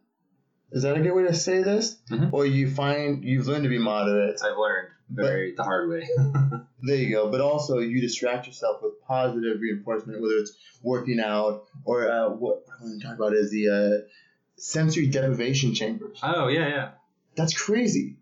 [0.71, 1.97] Is that a good way to say this?
[2.11, 2.31] Mhm.
[2.31, 4.39] Or you find you've learned to be moderate.
[4.43, 6.07] I've learned very the hard way.
[6.81, 7.29] There you go.
[7.29, 12.63] But also, you distract yourself with positive reinforcement, whether it's working out or uh, what
[12.79, 14.07] I want to talk about is the uh,
[14.55, 16.17] sensory deprivation chambers.
[16.23, 16.89] oh yeah, yeah.
[17.35, 18.15] That's crazy.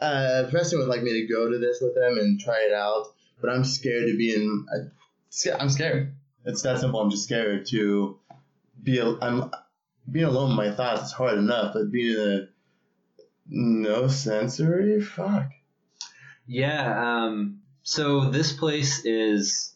[0.00, 3.06] Uh, Preston would like me to go to this with him and try it out,
[3.40, 4.66] but I'm scared to be in.
[4.74, 6.14] I, I'm scared.
[6.44, 7.00] It's that simple.
[7.00, 8.18] I'm just scared to
[8.82, 9.00] be.
[9.00, 9.52] I'm
[10.10, 12.48] being alone with my thoughts is hard enough, but being in a
[13.46, 15.50] no sensory fuck.
[16.46, 17.24] Yeah.
[17.24, 17.60] Um.
[17.82, 19.74] So this place is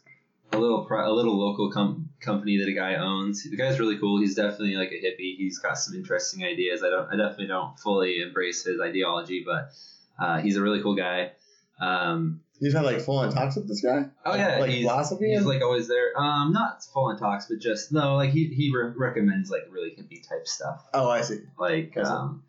[0.52, 3.42] a little pri- a little local com- company that a guy owns.
[3.42, 4.20] The guy's really cool.
[4.20, 5.36] He's definitely like a hippie.
[5.36, 6.82] He's got some interesting ideas.
[6.82, 7.12] I don't.
[7.12, 9.72] I definitely don't fully embrace his ideology, but
[10.18, 11.32] uh, he's a really cool guy.
[11.80, 14.06] Um, You've had like full on talks with this guy.
[14.24, 15.30] Oh yeah, like he's, philosophy.
[15.30, 16.18] he's like always there.
[16.18, 19.90] Um, not full on talks, but just no, like he he re- recommends like really
[19.90, 21.40] hippie type stuff, oh, I see.
[21.58, 22.10] like Gotcha.
[22.10, 22.42] um,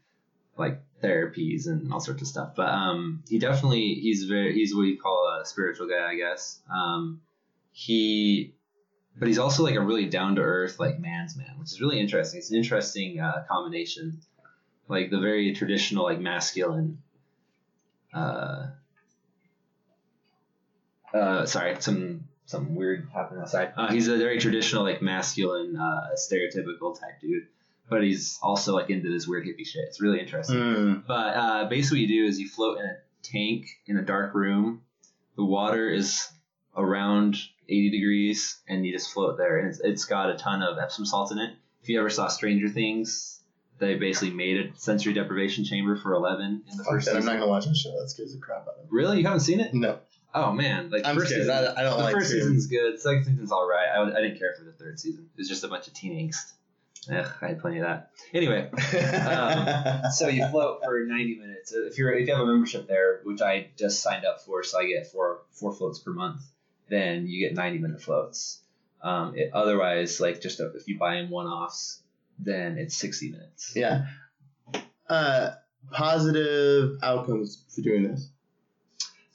[0.58, 2.56] like therapies and all sorts of stuff.
[2.56, 6.60] But um, he definitely he's very he's what you call a spiritual guy, I guess.
[6.74, 7.22] Um,
[7.72, 8.56] he,
[9.18, 12.00] but he's also like a really down to earth like man's man, which is really
[12.00, 12.40] interesting.
[12.40, 14.22] It's an interesting uh, combination,
[14.88, 16.98] like the very traditional like masculine.
[18.12, 18.68] Uh,
[21.14, 23.74] uh, sorry, some some weird happened outside.
[23.78, 27.48] Uh, he's a very traditional, like masculine, uh, stereotypical type dude,
[27.90, 29.84] but he's also like into this weird hippie shit.
[29.88, 30.58] It's really interesting.
[30.58, 31.04] Mm.
[31.08, 34.34] But uh, basically, what you do is you float in a tank in a dark
[34.34, 34.82] room.
[35.36, 36.28] The water is
[36.76, 39.60] around 80 degrees, and you just float there.
[39.60, 41.52] And it's, it's got a ton of Epsom salt in it.
[41.82, 43.40] If you ever saw Stranger Things,
[43.78, 47.16] they basically made a sensory deprivation chamber for 11 in the Fuck first that.
[47.16, 47.98] I'm not gonna watch this show.
[48.00, 48.88] That scares the crap out of me.
[48.90, 49.74] Really, you haven't seen it?
[49.74, 50.00] No,
[50.34, 51.48] Oh man, like I'm first scared.
[51.48, 52.14] season, I, I don't the like.
[52.14, 53.00] first to- season's good.
[53.00, 53.88] Second season's all right.
[53.88, 55.30] I, I didn't care for the third season.
[55.36, 56.54] It was just a bunch of teen angst.
[57.12, 58.12] Ugh, I had plenty of that.
[58.34, 61.72] Anyway, Um, so you float for 90 minutes.
[61.74, 64.80] If you're if you have a membership there, which I just signed up for, so
[64.80, 66.42] I get four four floats per month,
[66.90, 68.60] then you get 90 minute floats.
[69.02, 72.02] Um, it, otherwise, like just a, if you buy in one offs,
[72.38, 73.72] then it's 60 minutes.
[73.76, 74.06] yeah.
[75.10, 75.52] Uh,
[75.92, 78.30] positive outcomes for doing this.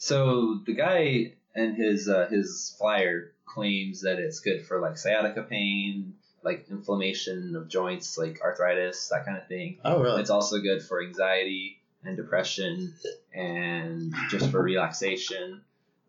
[0.04, 5.44] So the guy and his uh, his flyer claims that it's good for like sciatica
[5.44, 6.12] pain,
[6.42, 9.78] like inflammation of joints, like arthritis, that kind of thing.
[9.82, 10.20] Oh, really?
[10.20, 12.92] It's also good for anxiety and depression
[13.34, 15.62] and just for relaxation.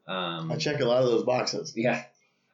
[0.05, 1.71] Um, I check a lot of those boxes.
[1.77, 2.03] yeah,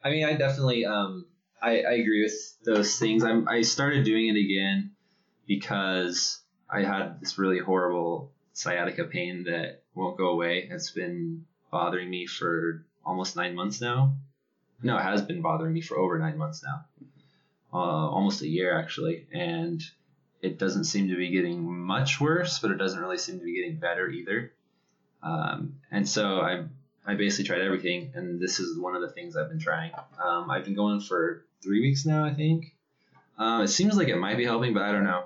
[0.04, 1.26] I mean, I definitely, um,
[1.60, 3.24] I, I agree with those things.
[3.24, 4.92] I'm, I started doing it again
[5.48, 10.68] because I had this really horrible sciatica pain that won't go away.
[10.70, 14.16] It's been bothering me for almost nine months now.
[14.84, 16.86] No, it has been bothering me for over nine months now,
[17.72, 19.82] uh, almost a year actually, and
[20.42, 23.56] it doesn't seem to be getting much worse, but it doesn't really seem to be
[23.56, 24.52] getting better either.
[25.22, 26.64] Um, and so I
[27.06, 29.92] I basically tried everything, and this is one of the things I've been trying.
[30.24, 32.74] Um, I've been going for three weeks now, I think.
[33.38, 35.26] Uh, it seems like it might be helping, but I don't know.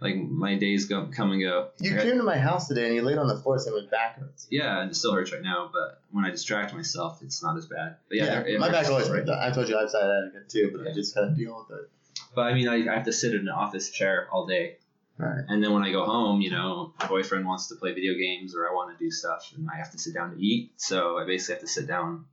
[0.00, 1.68] Like my days go come and go.
[1.78, 4.18] You came to my house today and you laid on the floor saying my back
[4.18, 4.46] hurts.
[4.50, 7.66] yeah, and it still hurts right now, but when I distract myself, it's not as
[7.66, 7.96] bad.
[8.08, 9.16] But yeah, Yeah, my back always still.
[9.16, 9.30] hurts.
[9.30, 11.90] I told you I have sciatica too, but I just kind of deal with it.
[12.34, 14.76] But I mean, I, I have to sit in an office chair all day,
[15.18, 15.44] Right.
[15.48, 18.54] and then when I go home, you know, my boyfriend wants to play video games
[18.54, 20.72] or I want to do stuff, and I have to sit down to eat.
[20.76, 22.24] So I basically have to sit down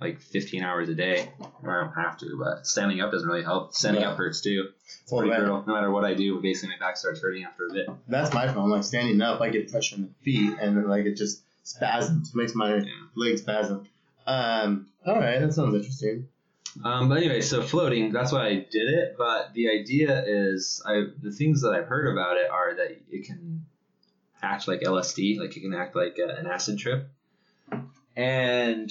[0.00, 1.28] like 15 hours a day.
[1.66, 3.74] I don't have to, but standing up doesn't really help.
[3.74, 4.10] Standing Yeah.
[4.10, 4.68] up hurts too.
[5.02, 5.38] It's Pretty right.
[5.38, 5.64] brutal.
[5.66, 7.88] No matter what I do, basically my back starts hurting after a bit.
[8.08, 8.70] That's my problem.
[8.70, 12.34] Like standing up, I get pressure on the feet, and then like it just spasms,
[12.34, 12.84] makes my Yeah.
[13.14, 13.86] legs spasm.
[14.26, 16.28] Um, all right, that sounds interesting.
[16.84, 19.14] Um, but anyway, so floating, that's why I did it.
[19.16, 23.24] But the idea is, I the things that I've heard about it are that it
[23.24, 23.64] can
[24.42, 27.08] act like LSD, like it can act like a, an acid trip,
[28.14, 28.90] and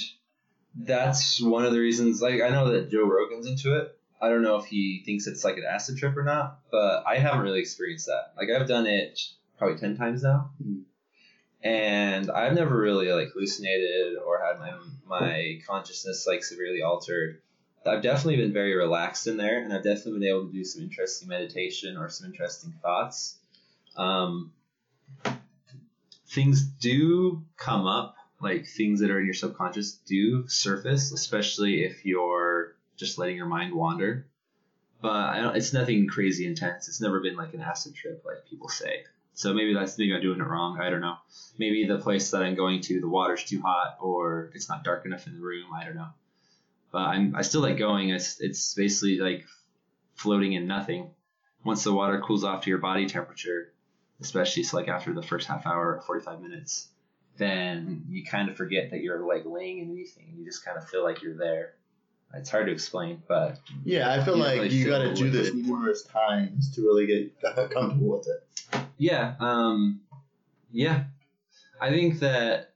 [0.76, 2.22] that's one of the reasons.
[2.22, 3.98] Like I know that Joe Rogan's into it.
[4.22, 7.18] I don't know if he thinks it's like an acid trip or not, but I
[7.18, 8.34] haven't really experienced that.
[8.38, 9.20] Like I've done it
[9.58, 10.80] probably ten times now, Hmm.
[11.64, 14.74] and I've never really like hallucinated or had my
[15.08, 17.42] my consciousness like severely altered.
[17.86, 20.82] I've definitely been very relaxed in there, and I've definitely been able to do some
[20.82, 23.38] interesting meditation or some interesting thoughts.
[23.96, 24.52] Um,
[26.28, 32.06] things do come up, like things that are in your subconscious do surface, especially if
[32.06, 34.28] you're just letting your mind wander.
[35.02, 36.88] But it's nothing crazy intense.
[36.88, 39.04] It's never been like an acid trip, like people say.
[39.34, 40.80] So maybe that's maybe I'm doing it wrong.
[40.80, 41.18] I don't know.
[41.58, 45.06] Maybe the place that I'm going to, the water's too hot, or it's not dark
[45.06, 45.68] enough in the room.
[45.76, 46.10] I don't know
[46.96, 48.08] but I'm I still like going.
[48.08, 49.46] It's it's basically like
[50.14, 51.12] floating in nothing.
[51.66, 53.74] Once the water cools off to your body temperature,
[54.22, 56.88] especially so like after the first half hour or 45 minutes,
[57.38, 60.34] then you kind of forget that you're like laying in anything.
[60.38, 61.74] You just kind of feel like you're there.
[62.34, 65.54] It's hard to explain, but Yeah, I feel like really you got to do this
[65.54, 65.78] more.
[65.80, 68.82] numerous times to really get comfortable with it.
[68.98, 70.02] yeah, um,
[70.72, 71.06] yeah,
[71.80, 72.72] I think that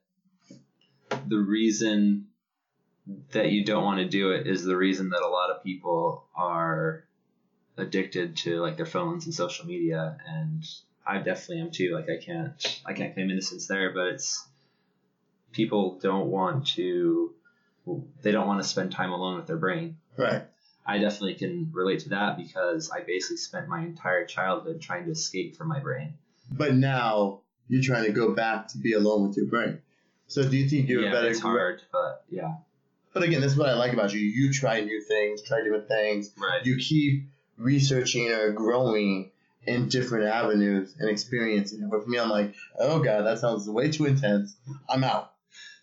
[1.27, 2.27] the reason
[3.31, 6.25] that you don't want to do it is the reason that a lot of people
[6.35, 7.03] are
[7.77, 10.63] addicted to like their phones and social media and
[11.07, 14.45] I definitely am too like I can't I can't claim innocence there but it's
[15.51, 17.33] people don't want to
[18.21, 20.43] they don't want to spend time alone with their brain Right.
[20.85, 25.11] I definitely can relate to that because I basically spent my entire childhood trying to
[25.11, 26.13] escape from my brain
[26.51, 29.81] But now you're trying to go back to be alone with your brain.
[30.27, 31.29] So do you think you're yeah, a better?
[31.29, 32.55] it's hard but yeah
[33.13, 34.19] But again, this is what I like about you.
[34.19, 36.31] You try new things, try different things.
[36.37, 39.31] right You keep researching or growing
[39.65, 41.89] in different avenues and experiencing it.
[41.89, 44.55] But for me, I'm like, oh god, that sounds way too intense.
[44.87, 45.31] I'm out.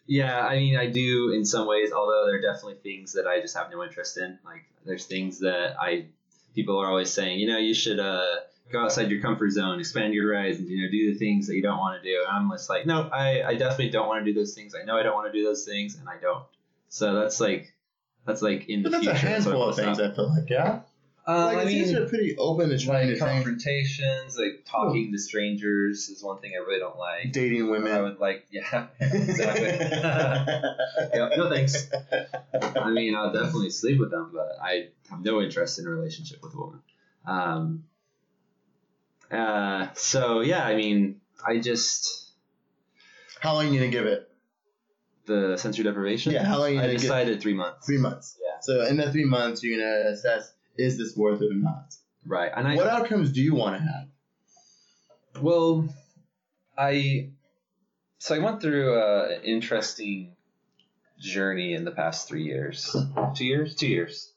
[0.06, 3.40] Yeah, I mean, I do in some ways, although there are definitely things that I
[3.40, 4.38] just have no interest in.
[4.44, 6.06] Like, there's things that I,
[6.54, 8.36] people are always saying, you know, you should uh,
[8.70, 11.62] go outside your comfort zone, expand your horizons, you know, do the things that you
[11.62, 12.24] don't want to do.
[12.26, 14.74] And I'm just like, no, I, I definitely don't want to do those things.
[14.80, 16.44] I know I don't want to do those things, and I don't.
[16.88, 17.74] So that's like,
[18.24, 19.26] that's like in the But that's future.
[19.26, 19.98] a that's I handful of things.
[19.98, 20.80] I feel like, yeah.
[21.28, 23.32] Um, like I mean, you're pretty open to trying like to things.
[23.32, 27.32] confrontations, like talking to strangers is one thing I really don't like.
[27.32, 29.66] Dating women, I would like, yeah, exactly.
[29.90, 31.88] yeah, no thanks.
[32.76, 36.38] I mean, I'll definitely sleep with them, but I have no interest in a relationship
[36.44, 36.80] with a woman.
[37.26, 37.84] Um,
[39.30, 42.30] uh, so yeah, I mean, I just
[43.40, 44.30] How long are you gonna give it?
[45.26, 46.32] the sensory deprivation.
[46.32, 47.00] Yeah, how long are you I gonna give?
[47.00, 47.84] decided three months.
[47.84, 48.38] Three months.
[48.40, 48.60] Yeah.
[48.60, 51.94] So in that three months, you're gonna assess is this worth it or not.
[52.24, 55.42] Right, and I what outcomes do you want to have?
[55.42, 55.88] Well,
[56.76, 57.30] I
[58.18, 60.34] so I went through an interesting
[61.18, 62.94] journey in the past three years.
[63.34, 63.74] Two years?
[63.74, 64.32] Two years.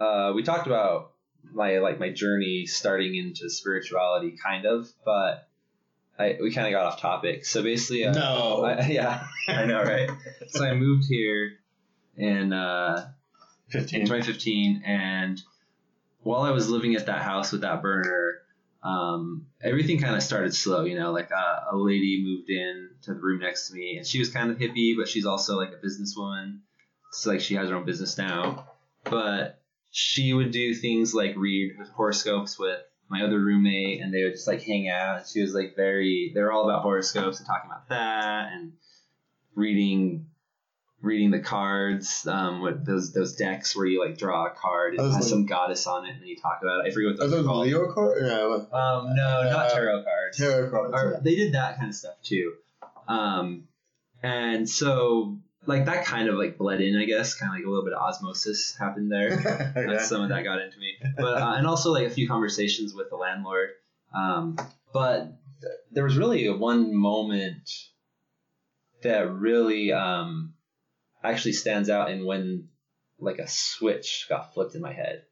[0.00, 1.12] Uh, we talked about
[1.52, 5.48] my like my journey starting into spirituality, kind of, but
[6.18, 7.44] I we kind of got off topic.
[7.44, 8.64] So basically, uh, no.
[8.64, 10.10] I, yeah, I know, right?
[10.48, 11.58] so I moved here
[12.16, 13.04] and uh,
[13.72, 14.00] in Fifteen.
[14.00, 15.42] 2015, and
[16.22, 18.40] while I was living at that house with that burner,
[18.82, 20.84] um, everything kind of started slow.
[20.84, 24.06] You know, like uh, a lady moved in to the room next to me, and
[24.06, 26.60] she was kind of hippie, but she's also like a businesswoman.
[27.12, 28.68] So like she has her own business now,
[29.04, 34.34] but she would do things like read horoscopes with my other roommate, and they would
[34.34, 35.26] just like hang out.
[35.26, 38.72] She was like very, they're all about horoscopes and talking about that and
[39.54, 40.26] reading
[41.00, 45.02] reading the cards, um, with those those decks where you like draw a card and
[45.04, 46.88] has like- some goddess on it, and then you talk about it.
[46.88, 47.66] I forget what Are those are those called.
[47.66, 48.22] Leo cards?
[48.22, 50.36] No, Um, no, not Uh, tarot cards.
[50.38, 50.92] tarot cards.
[50.94, 52.54] Or they did that kind of stuff too.
[53.06, 53.68] Um,
[54.22, 57.68] and so like that kind of like bled in, I guess, kind of like a
[57.68, 59.32] little bit of osmosis happened there.
[59.78, 59.86] Okay.
[59.86, 62.92] That's some of that got into me, but uh, and also like a few conversations
[62.94, 63.70] with the landlord.
[64.14, 64.56] Um,
[64.92, 65.26] but
[65.60, 67.70] th- there was really one moment
[69.02, 70.54] that really um,
[71.22, 72.68] actually stands out in when
[73.18, 75.24] like a switch got flipped in my head.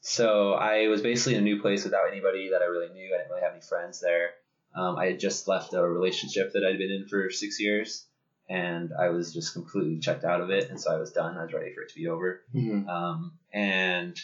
[0.00, 3.14] So I was basically in a new place without anybody that I really knew.
[3.14, 4.30] I didn't really have any friends there.
[4.74, 8.04] Um, I had just left a relationship that I'd been in for six years,
[8.48, 10.70] and I was just completely checked out of it.
[10.70, 11.36] And so I was done.
[11.36, 12.42] I was ready for it to be over.
[12.52, 12.88] Mhm.
[12.88, 14.18] Um, and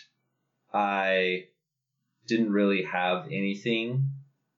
[0.73, 1.47] I
[2.27, 4.11] didn't really have anything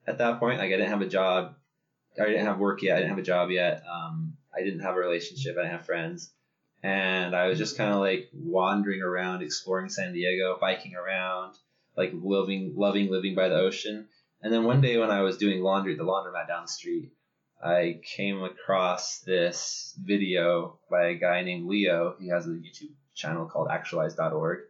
[0.07, 0.59] at that point.
[0.59, 1.57] Like I didn't have a job.
[2.20, 2.96] I didn't have work yet.
[2.96, 3.83] I didn't have a job yet.
[3.87, 5.56] Um, I didn't have a relationship.
[5.56, 6.32] I didn't have friends.
[6.82, 11.54] And I was just kind of like wandering around, exploring San Diego, biking around,
[11.96, 14.08] like living, loving living by the ocean.
[14.42, 17.12] And then one day when I was doing laundry at the laundromat down the street,
[17.62, 22.16] I came across this video by a guy named Leo.
[22.18, 24.60] He has a YouTube channel called actualize.org.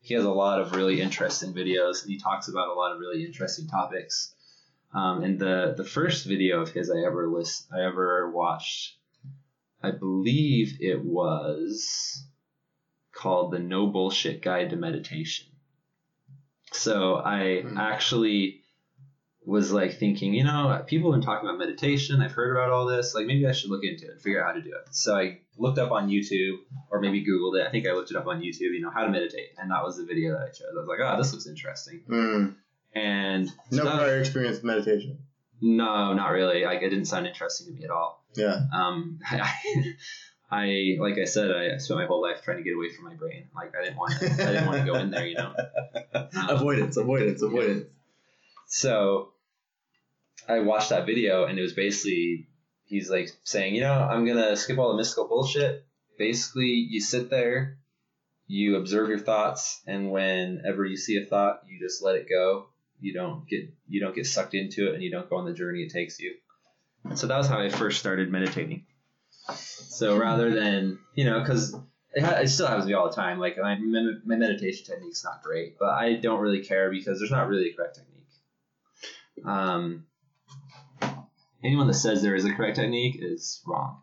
[0.00, 2.98] He has a lot of really interesting videos and he talks about a lot of
[2.98, 4.34] really interesting topics.
[4.92, 8.96] Um, and the, the first video of his I ever list I ever watched,
[9.82, 12.26] I believe it was
[13.12, 15.46] called the No Bullshit Guide to Meditation.
[16.72, 17.76] So I Hmm.
[17.78, 18.56] actually
[19.44, 22.20] was like thinking, you know, people have been talking about meditation.
[22.20, 23.14] I've heard about all this.
[23.14, 24.94] Like maybe I should look into it and figure out how to do it.
[24.94, 26.58] So I looked up on YouTube
[26.90, 27.66] or maybe Googled it.
[27.66, 29.48] I think I looked it up on YouTube, you know, how to meditate.
[29.58, 30.68] And that was the video that I chose.
[30.76, 32.02] I was like, oh, this looks interesting.
[32.08, 32.54] Mm.
[32.94, 35.18] And No so prior experience with meditation.
[35.60, 36.64] no, not really.
[36.64, 38.19] Like it didn't sound interesting to me at all.
[38.34, 38.62] Yeah.
[38.72, 39.52] Um, I,
[40.50, 43.14] I, like I said, I spent my whole life trying to get away from my
[43.14, 43.48] brain.
[43.54, 45.54] Like I didn't want to, I didn't want to go in there, you know.
[46.12, 47.86] Um, avoidance, avoidance, avoidance.
[48.66, 49.32] So
[50.48, 52.48] I watched that video and it was basically
[52.90, 55.86] he's like saying, you know, I'm gonna skip all the mystical bullshit.
[56.18, 57.78] Basically, you sit there,
[58.46, 62.66] you observe your thoughts, and whenever you see a thought, you just let it go.
[63.00, 65.54] You don't get you don't get sucked into it, and you don't go on the
[65.54, 66.34] journey it takes you.
[67.14, 68.84] So that was how I first started meditating.
[69.54, 71.74] So rather than you know, because
[72.14, 73.38] it, ha- it still happens to me all the time.
[73.38, 73.78] Like my
[74.24, 77.74] my meditation technique's not great, but I don't really care because there's not really a
[77.74, 79.46] correct technique.
[79.46, 80.04] Um,
[81.64, 84.02] anyone that says there is a correct technique is wrong,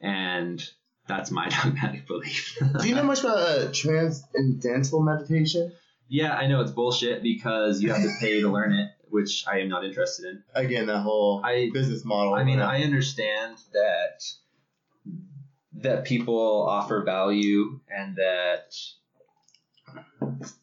[0.00, 0.62] and
[1.06, 2.58] that's my dogmatic belief.
[2.80, 5.72] Do you know much about uh, transcendental meditation?
[6.08, 9.60] yeah, I know it's bullshit because you have to pay to learn it, which I
[9.60, 10.42] am not interested in.
[10.54, 12.34] Again, that whole I business model.
[12.34, 14.22] I mean, I understand that
[15.82, 18.74] that people offer value and that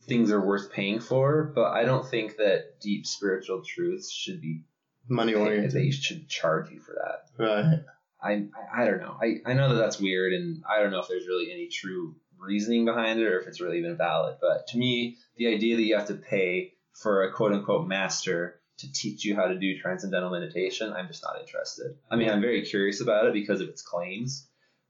[0.07, 4.63] things are worth paying for, but I don't think that deep spiritual truths should be
[5.07, 5.71] money oriented.
[5.71, 7.43] they should charge you for that.
[7.43, 7.79] Right.
[8.21, 9.17] I, I I don't know.
[9.21, 12.15] I, I know that that's weird, and I don't know if there's really any true
[12.39, 14.37] reasoning behind it or if it's really even valid.
[14.41, 18.59] But to me, the idea that you have to pay for a quote unquote master
[18.77, 21.95] to teach you how to do transcendental meditation, I'm just not interested.
[22.09, 24.47] I mean, I'm very curious about it because of its claims,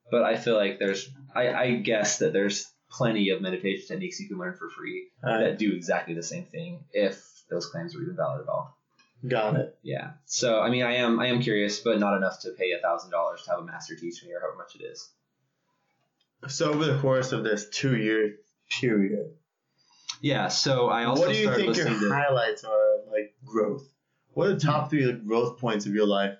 [0.09, 4.27] but I feel like there's, I, I guess that there's plenty of meditation techniques you
[4.27, 5.39] can learn for free Right.
[5.43, 8.77] that do exactly the same thing if those claims were even valid at all.
[9.27, 9.77] Got it.
[9.81, 10.11] Yeah.
[10.25, 13.11] So I mean, I am I am curious, but not enough to pay a thousand
[13.11, 15.09] dollars to have a master teach me or however much it is.
[16.49, 18.35] So over the course of this two year
[18.69, 19.31] period,
[20.23, 20.47] Yeah.
[20.47, 22.15] So I also what do you started think your listening to.
[22.15, 23.85] highlights are of like growth?
[24.33, 26.33] What are the top three like, growth points of your life?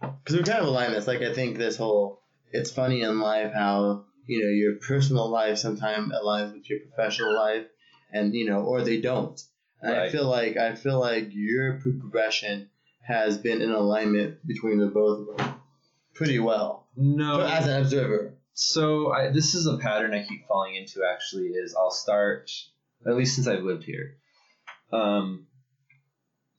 [0.00, 1.08] Because we kind of align this.
[1.08, 5.58] Like I think this whole it's funny in life how you know your personal life
[5.58, 7.66] sometimes aligns with your professional life,
[8.12, 9.42] and you know or they don't.
[9.82, 10.12] And I Right.
[10.12, 12.68] feel like I feel like your progression
[13.02, 15.54] has been in alignment between the both of them
[16.14, 16.86] pretty well.
[16.96, 17.38] No.
[17.38, 21.04] But as an observer, So I, this is a pattern I keep falling into.
[21.04, 22.50] Actually, is I'll start
[23.06, 24.16] at least since I've lived here.
[24.90, 25.46] Um.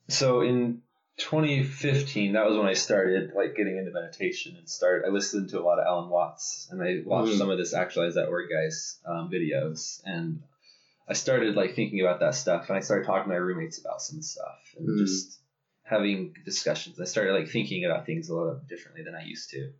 [0.06, 0.82] So in
[1.18, 5.02] 2015, that was when I started like getting into meditation and start.
[5.04, 7.38] I listened to a lot of Alan Watts and I watched Mhm.
[7.38, 10.40] some of this actualize that guys um, videos and
[11.08, 14.00] I started like thinking about that stuff, and I started talking to my roommates about
[14.02, 14.98] some stuff, and Mm.
[14.98, 15.40] just
[15.82, 17.00] having discussions.
[17.00, 19.72] I started like thinking about things a little differently than I used to,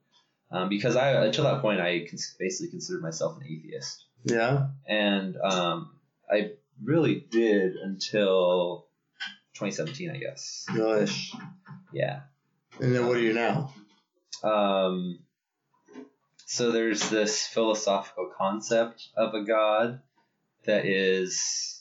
[0.51, 4.69] um, because I until that point I cons- basically considered myself an atheist, Yeah.
[4.87, 5.91] and um,
[6.31, 8.87] I really did until
[9.55, 10.65] 2017, I guess.
[10.75, 11.33] Gosh.
[11.93, 12.21] Yeah.
[12.81, 13.73] And then what are you now?
[14.45, 15.19] Um,
[16.47, 20.01] so there's this philosophical concept of a god
[20.65, 21.78] that is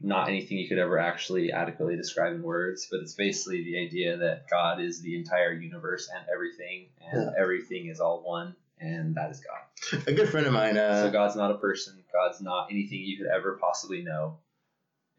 [0.00, 4.16] not anything you could ever actually adequately describe in words, but it's basically the idea
[4.18, 9.30] that God is the entire universe and everything, and everything is all one, and that
[9.30, 10.02] is God.
[10.06, 10.76] A good friend of mine.
[10.76, 11.04] Uh...
[11.04, 12.02] so God's not a person.
[12.12, 14.38] God's not anything you could ever possibly know,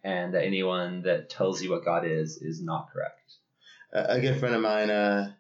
[0.04, 3.20] and that anyone that tells you what God is is not correct.
[3.92, 4.90] a a good friend of mine.
[4.90, 5.34] Uh,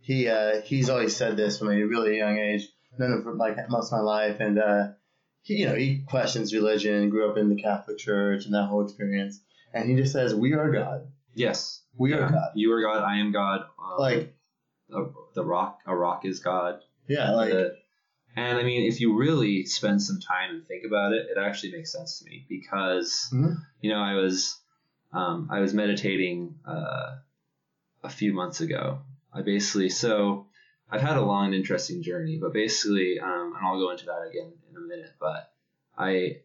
[0.00, 2.68] he uh, he's always said this from a really young age.
[2.98, 4.88] Known him for like most of my life, and uh,
[5.46, 7.08] he you know he questions religion.
[7.08, 9.40] Grew up in the Catholic Church and that whole experience.
[9.72, 11.06] And he just says, "We are God.
[11.34, 13.02] Yes, We are God." You are God.
[13.02, 13.60] I am God.
[13.78, 14.34] Um, Like
[14.92, 15.78] a, the rock.
[15.86, 16.80] A rock is God.
[17.08, 17.68] yeah, like Uh,
[18.36, 21.72] and I mean, if you really spend some time and think about it, it actually
[21.72, 23.56] makes sense to me because Mhm.
[23.80, 24.58] you know I was
[25.12, 27.16] um, I was meditating uh,
[28.02, 29.00] a few months ago.
[29.32, 30.46] I basically so
[30.90, 34.22] I've had a long and interesting journey, but basically, um, and I'll go into that
[34.30, 35.12] again in a minute.
[35.18, 35.50] But
[35.96, 36.38] I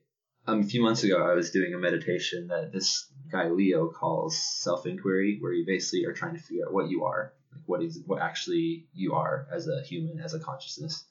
[0.47, 4.37] um, a few months ago I was doing a meditation that this guy Leo calls
[4.37, 7.81] self inquiry, where you basically are trying to figure out what you are, like what
[7.83, 11.03] is what actually you are as a human, as a consciousness.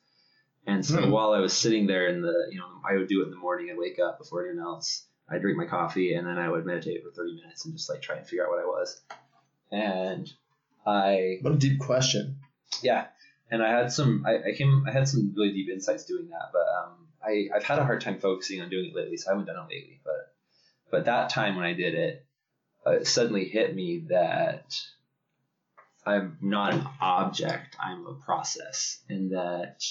[0.66, 1.10] And so Hmm.
[1.10, 3.36] while I was sitting there in the, you know, I would do it in the
[3.36, 3.70] morning.
[3.70, 5.06] I'd wake up before anyone else.
[5.28, 8.02] I'd drink my coffee and then I would meditate for 30 minutes and just like
[8.02, 9.00] try and figure out what I was.
[9.72, 10.30] And
[10.86, 12.36] I, what a deep question.
[12.82, 13.06] yeah,
[13.50, 16.50] and I had some, I, I came, I had some really deep insights doing that,
[16.52, 19.32] but um, I, I've had a hard time focusing on doing it lately, so I
[19.34, 20.00] haven't done it lately.
[20.04, 20.34] But,
[20.90, 22.26] but that time when I did it,
[22.86, 24.74] uh, it suddenly hit me that
[26.06, 29.82] I'm not an object, I'm a process, and that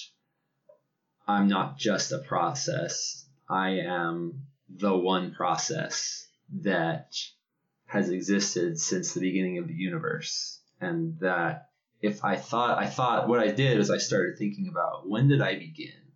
[1.27, 6.27] I'm not just a process, I am the one process
[6.61, 7.13] that
[7.85, 10.59] has existed since the beginning of the universe.
[10.81, 11.69] And that
[12.01, 15.41] if I thought, I thought what I did is I started thinking about when did
[15.41, 16.08] I begin?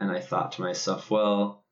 [0.00, 1.64] And I thought to myself, well,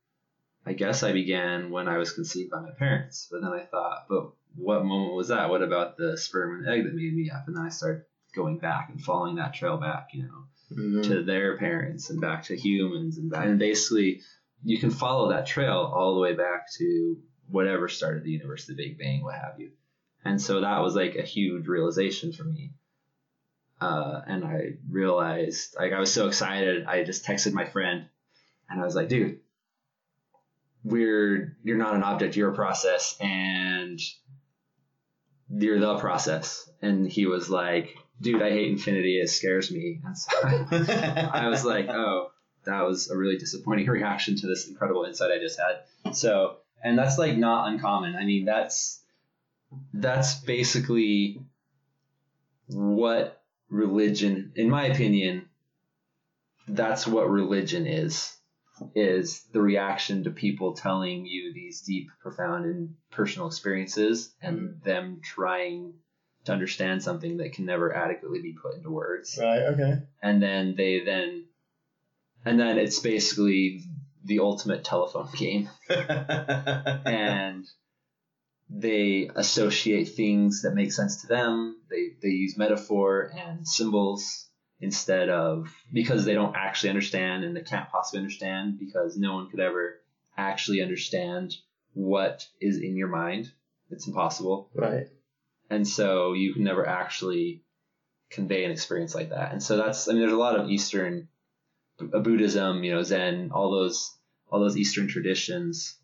[0.65, 3.29] I guess I began when I was conceived by my parents.
[3.31, 5.49] But then I thought, but what moment was that?
[5.51, 7.45] What about the sperm and egg that made me up?
[7.47, 8.03] And then I started
[8.35, 11.05] going back and following that trail back, you know, Mhm.
[11.05, 14.21] to their parents and back to humans and back, and basically
[14.65, 18.75] you can follow that trail all the way back to whatever started the universe, the
[18.75, 19.71] Big Bang, what have you.
[20.25, 22.75] And so that was like a huge realization for me.
[23.81, 26.85] Uh, and I realized, like, I was so excited.
[26.87, 28.09] I just texted my friend,
[28.69, 29.41] and I was like, "Dude,
[30.85, 34.01] we're you're not an object, you're a process, and
[35.49, 39.21] you're the process." And he was like, "Dude, I hate infinity.
[39.21, 42.31] It scares me." And so I was like, oh,
[42.67, 46.15] that was a really disappointing reaction to this incredible insight I just had.
[46.15, 48.15] So, and that's like not uncommon.
[48.15, 49.01] I mean, that's
[49.95, 51.41] that's basically
[52.69, 55.49] what religion, in my opinion,
[56.69, 58.37] that's what religion is.
[58.95, 64.89] Is the reaction to people telling you these deep, profound, and personal experiences, and mm-hmm.
[64.89, 65.95] them trying
[66.47, 69.63] to understand something that can never adequately be put into words right.
[69.63, 69.99] Okay.
[70.23, 71.45] and then they then
[72.45, 73.83] and then it's basically
[74.25, 77.67] the ultimate telephone game and
[78.71, 84.49] they associate things that make sense to them they they use metaphor and symbols
[84.81, 89.51] instead of because they don't actually understand and they can't possibly understand because no one
[89.51, 90.01] could ever
[90.37, 91.55] actually understand
[91.95, 93.51] what is in your mind
[93.91, 95.09] it's impossible right.
[95.71, 97.63] and so you can never actually
[98.31, 99.53] convey an experience like that.
[99.53, 101.29] And so that's I mean, there's a lot of Eastern
[102.01, 104.13] uh, Buddhism, you know, Zen, all those
[104.51, 105.97] all those Eastern traditions.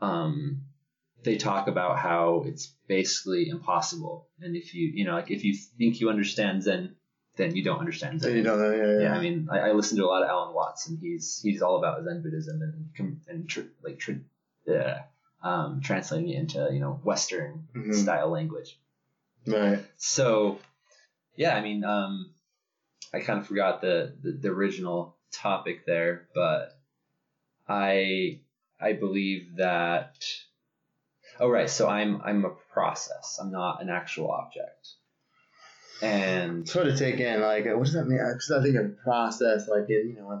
[0.00, 0.62] Um,
[1.22, 5.54] they talk about how it's basically impossible, and if you you know like if you
[5.54, 6.96] think you understand Zen,
[7.36, 8.36] then you don't understand Zen.
[8.36, 8.70] you don't know.
[8.72, 8.84] Yeah.
[8.92, 9.00] Yeah.
[9.02, 11.62] Yeah, I mean, I, I listen to a lot of Alan Watts, and he's he's
[11.62, 12.60] all about Zen Buddhism
[12.98, 14.12] and and tr- like tr-
[14.70, 14.98] uh,
[15.42, 17.94] um, translating it into you know Western Mhm.
[17.94, 18.78] style language.
[19.46, 19.84] Right.
[19.96, 20.58] So,
[21.34, 22.32] yeah, I mean, um,
[23.12, 26.78] I kind of forgot the, the the original topic there, but
[27.68, 28.40] I
[28.80, 30.14] I believe that.
[31.40, 33.38] Oh right, so I'm I'm a process.
[33.40, 34.90] I'm not an actual object.
[36.02, 37.40] And sort of take in.
[37.40, 38.18] Like, what does that mean?
[38.18, 40.32] Because I think of process, like in you know,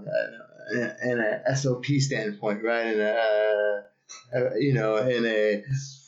[0.72, 2.86] in a, in a SOP standpoint, right?
[2.88, 5.62] And uh, uh, you know, in a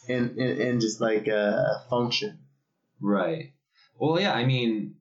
[0.09, 2.41] in, in, in just like a function.
[3.01, 3.53] Right.
[3.99, 4.33] Well, yeah.
[4.33, 4.97] I mean,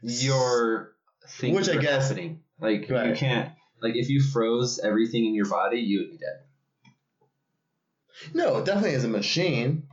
[0.00, 0.92] your
[1.28, 2.42] things Which I guess- happening.
[2.60, 3.52] Like you can't.
[3.82, 6.42] Like if you froze everything in your body, you would be dead.
[8.34, 9.87] No, definitely as a machine.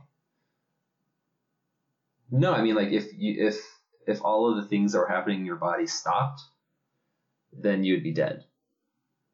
[2.30, 3.56] No, I mean like if you if
[4.06, 6.40] if all of the things that were happening in your body stopped,
[7.52, 8.44] then you would be dead,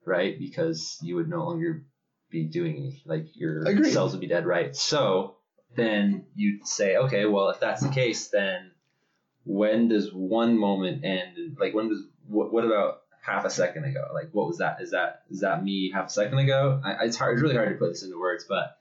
[0.05, 0.39] right?
[0.39, 1.85] Because you would no longer
[2.31, 3.03] be doing anything.
[3.07, 3.93] Like your Agreed.
[3.93, 4.75] cells would be dead, right?
[4.77, 5.37] So
[5.75, 8.71] then you'd say, okay, well if that's the case, then
[9.45, 11.57] when does one moment end?
[11.59, 14.05] Like when does what, what about half a second ago?
[14.15, 14.81] Like what was that?
[14.81, 16.81] Is that is that me half a second ago?
[16.85, 17.35] I, it's hard.
[17.35, 18.77] It's really hard to put this into words, but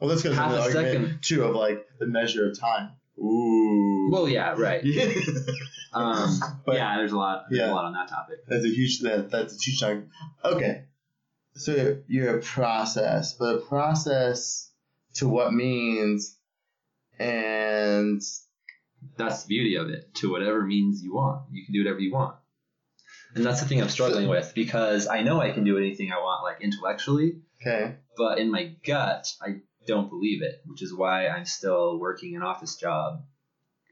[0.00, 1.18] Well, go to Half the argument second.
[1.22, 2.90] too of like the measure of time.
[3.18, 4.08] Ooh.
[4.10, 4.82] well, yeah, right.
[5.94, 7.44] Um, But- yeah, there's a lot.
[7.50, 7.70] There's Yeah.
[7.70, 8.38] a lot on that topic.
[8.48, 10.08] That's a huge that that's a huge chunk.
[10.42, 10.84] Okay.
[11.54, 14.70] So you're a process, but a process
[15.16, 16.38] to what means
[17.18, 18.22] and
[19.18, 20.14] That's the beauty of it.
[20.16, 22.36] To whatever means you want, you can do whatever you want.
[23.34, 26.18] And that's the thing I'm struggling with because I know I can do anything I
[26.18, 27.96] want, like intellectually, okay.
[28.16, 32.42] but in my gut, I don't believe it, which is why I'm still working an
[32.42, 33.24] office job,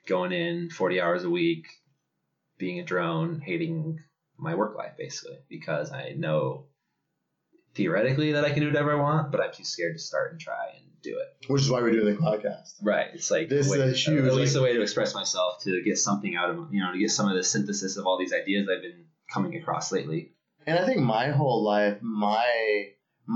[0.07, 1.67] going in 40 hours a week,
[2.59, 3.99] being a drone, hating
[4.39, 6.67] my work life basically, because I know
[7.75, 10.41] theoretically that I can do whatever I want, but I'm too scared to start and
[10.41, 11.47] try and do it.
[11.51, 12.73] Which is why we're doing the podcast.
[12.83, 13.07] Right.
[13.15, 15.63] It's like This way, is a huge, at least like- a way to express myself
[15.63, 18.19] to get something out of you know to get some of the synthesis of all
[18.19, 20.33] these ideas I've been coming across lately.
[20.67, 22.89] And I think my whole life, my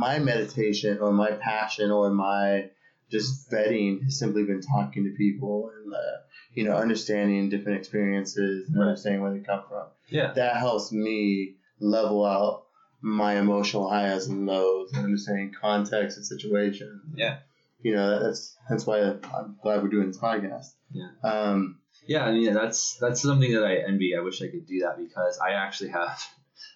[0.04, 2.68] my meditation or my passion or my
[3.10, 5.98] just vetting has simply been talking to people and uh,
[6.52, 8.86] you know understanding different experiences and Right.
[8.88, 9.86] understanding where they come from.
[10.08, 10.32] Yeah.
[10.32, 12.64] That helps me level out
[13.00, 16.90] my emotional highs and lows and understanding context and situation.
[17.14, 17.38] Yeah.
[17.82, 20.68] You know that's that's why I'm glad we're doing this podcast.
[20.90, 21.10] Yeah.
[21.22, 22.24] Um, Yeah.
[22.24, 24.16] I mean that's that's something that I envy.
[24.18, 26.18] I wish I could do that because I actually have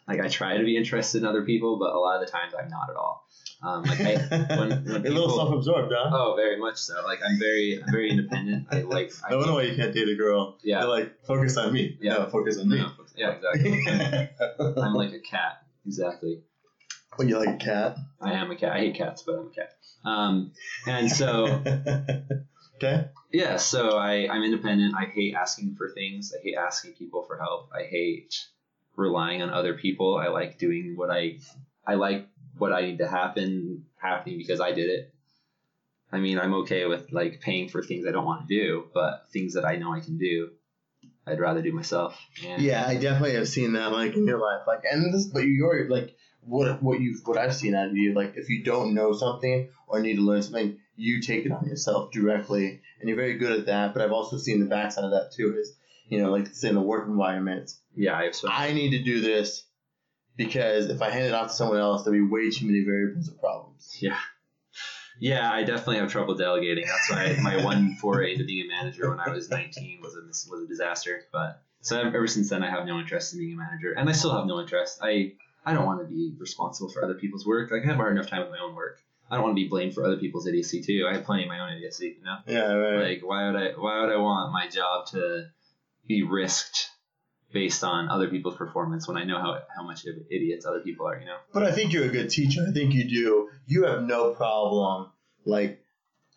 [0.06, 2.54] like I try to be interested in other people, but a lot of the times
[2.58, 3.24] I'm not at all.
[3.62, 4.14] Um, like I,
[4.58, 6.10] when- when a little people- self-absorbed, huh?
[6.12, 7.02] oh, very much so.
[7.04, 8.66] Like I'm very I'm very independent.
[8.70, 10.58] I like I, wonder why you can't date a girl.
[10.62, 10.80] Yeah.
[10.80, 11.98] They're like, focus on me.
[12.00, 12.14] Yeah.
[12.14, 12.78] No, focus on me.
[12.78, 14.30] no, yeah, exactly.
[14.82, 15.62] I'm like a cat.
[15.86, 16.42] Exactly.
[17.18, 17.96] Well, you like a cat.
[18.20, 18.72] I am a cat.
[18.72, 19.70] I hate cats, but I'm a cat.
[20.04, 20.52] Um,
[20.86, 21.60] and so
[22.76, 23.06] okay.
[23.32, 24.94] yeah, so I, I'm independent.
[24.96, 26.32] I hate asking for things.
[26.32, 27.70] I hate asking people for help.
[27.74, 28.36] I hate
[28.98, 30.16] relying on other people.
[30.16, 31.38] I like doing what I
[31.86, 32.26] I like
[32.58, 35.12] what I need to happen happening because I did it.
[36.10, 39.24] I mean, I'm okay with like paying for things I don't want to do, but
[39.32, 40.50] things that I know I can do,
[41.26, 42.18] I'd rather do myself.
[42.44, 45.44] And Yeah, I definitely have seen that like in your life, like, and this, but
[45.44, 48.94] you're like, what what you what I've seen out of you, like, if you don't
[48.94, 53.16] know something or need to learn something, you take it on yourself directly, and you're
[53.16, 53.92] very good at that.
[53.92, 55.76] But I've also seen the backside of that too, is
[56.08, 59.02] you know, like say in the work environment, yeah, I have so I need to
[59.02, 59.64] do this
[60.36, 63.28] because if I hand it off to someone else, there'll be way too many variables
[63.28, 63.96] of problems.
[64.00, 64.16] Yeah.
[65.20, 66.84] Yeah, I definitely have trouble delegating.
[66.86, 70.20] That's why my one foray into being a manager when I was 19 was a
[70.50, 71.22] was a disaster.
[71.32, 74.12] But so ever since then, I have no interest in being a manager, and I
[74.12, 75.00] still have no interest.
[75.02, 75.32] I
[75.66, 77.70] I don't want to be responsible for other people's work.
[77.72, 79.00] Like I have a hard enough time with my own work.
[79.30, 81.06] I don't want to be blamed for other people's idiocy too.
[81.10, 82.16] I have plenty of my own idiocy.
[82.18, 83.08] You know, Yeah, right.
[83.10, 85.48] like why would I why would I want my job to
[86.08, 86.90] be risked
[87.52, 91.06] based on other people's performance when I know how how much of idiots other people
[91.06, 91.18] are.
[91.18, 91.36] You know.
[91.52, 92.64] But I think you're a good teacher.
[92.68, 93.50] I think you do.
[93.66, 95.10] You have no problem
[95.44, 95.82] like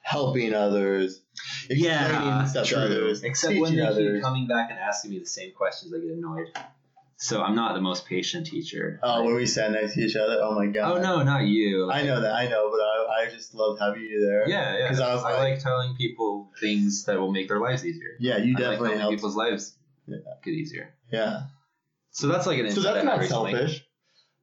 [0.01, 1.21] helping others,
[1.69, 4.15] explaining stuff to others, Except when they others.
[4.17, 6.47] keep coming back and asking me the same questions, I get annoyed.
[7.23, 8.99] So I'm not the most patient teacher.
[9.03, 10.97] Oh, when we sat next to each other, oh my god.
[10.97, 11.91] oh no, not you.
[11.91, 14.49] I know that, I know, but I, I just love having you there.
[14.49, 14.83] Yeah, yeah.
[14.85, 18.15] Because I was I like- like telling people things that will make their lives easier.
[18.19, 19.11] Yeah, you I like definitely help.
[19.13, 19.75] people's lives
[20.07, 20.17] Yeah.
[20.43, 20.95] get easier.
[21.11, 21.43] Yeah.
[22.09, 23.51] So that's like an So that's not recently.
[23.51, 23.85] selfish.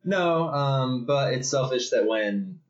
[0.05, 2.61] No, um, but it's selfish that when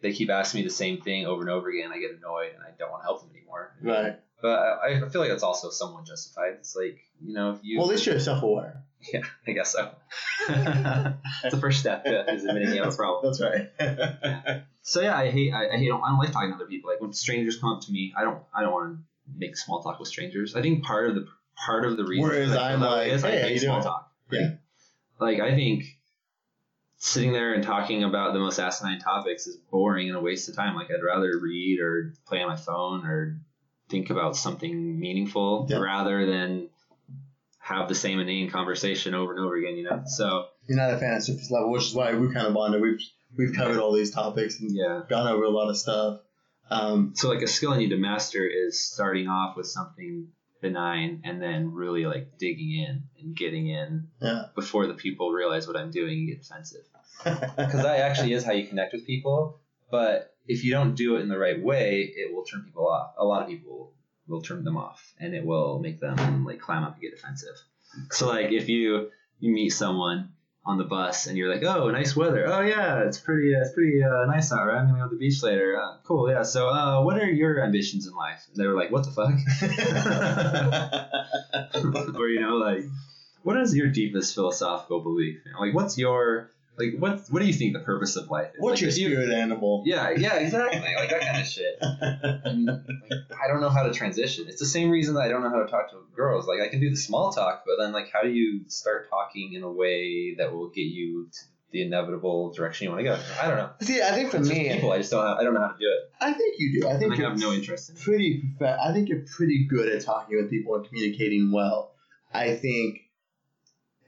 [0.00, 2.62] they keep asking me the same thing over and over again, I get annoyed and
[2.62, 3.74] I don't want to help them anymore.
[3.82, 4.16] Right.
[4.40, 6.52] But I, I feel like that's also somewhat justified.
[6.60, 8.84] It's like you know if you Well, at least you're self aware.
[9.12, 9.90] Yeah, I guess so.
[10.48, 13.24] It's the first step yeah, is admitting you have a problem.
[13.24, 14.62] That's right.
[14.82, 16.90] So yeah, I hate I, I hate I don't like talking to other people.
[16.90, 19.02] Like when strangers come up to me, I don't I don't want to
[19.36, 20.54] make small talk with strangers.
[20.54, 21.26] I think part of the
[21.66, 23.82] part of the reason Whereas I I'm like, is I "Hey, how hate small doing?"
[23.84, 24.12] talk.
[24.30, 24.48] Yeah.
[25.18, 25.84] Like I think
[26.98, 30.56] sitting there and talking about the most asinine topics is boring and a waste of
[30.56, 30.74] time.
[30.74, 33.40] Like I'd rather read or play on my phone or
[33.88, 35.78] think about something meaningful Yeah.
[35.78, 36.68] rather than
[37.66, 39.76] have the same inane conversation over and over again.
[39.76, 40.02] You know.
[40.06, 42.80] So You're not a fan of surface level, which is why we kind of bonded.
[42.80, 43.00] We've
[43.36, 45.02] we've covered all these topics and Yeah.
[45.08, 46.20] gone over a lot of stuff.
[46.70, 50.28] Um, So like a skill I need to master is starting off with something
[50.62, 54.46] benign and then really like digging in and getting in yeah.
[54.54, 56.84] before the people realize what I'm doing and get defensive.
[57.24, 59.60] Because that actually is how you connect with people.
[59.90, 63.14] But if you don't do it in the right way, it will turn people off.
[63.18, 63.92] A lot of people
[64.28, 67.56] will turn them off, and it will make them like climb up and get defensive.
[68.10, 69.10] So like if you
[69.40, 70.30] you meet someone
[70.66, 72.44] on the bus and you're like, oh, nice weather.
[72.48, 74.78] Oh yeah, it's pretty uh, it's pretty uh, nice out, right?
[74.78, 75.80] I'm gonna go to the beach later.
[75.80, 76.42] Uh, cool, yeah.
[76.42, 78.42] So uh, what are your ambitions in life?
[78.48, 79.32] And they were like, what the fuck?
[82.16, 82.84] or you know like
[83.44, 87.46] what is your deepest philosophical belief You know, like what's your like what what do
[87.46, 88.60] you think the purpose of life is?
[88.60, 89.82] What's Like, your if you- spirit animal?
[89.86, 90.80] yeah yeah exactly.
[90.80, 91.78] Like that kind of shit.
[91.82, 94.46] I, mean, like, I don't know how to transition.
[94.48, 96.46] It's the same reason that i don't know how to talk to girls.
[96.46, 99.52] Like i can do the small talk but then like how do you start talking
[99.54, 101.38] in a way that will get you to
[101.72, 103.18] the inevitable direction you want to go?
[103.42, 103.70] I don't know.
[103.82, 104.92] See, I think for It's me, people.
[104.92, 106.10] I just don't have, i don't know how to do it.
[106.20, 106.88] I think you do.
[106.88, 108.42] I think i you're have no interest in pretty.
[108.60, 111.92] profe- I think you're pretty good at talking with people and communicating well.
[112.32, 113.00] I think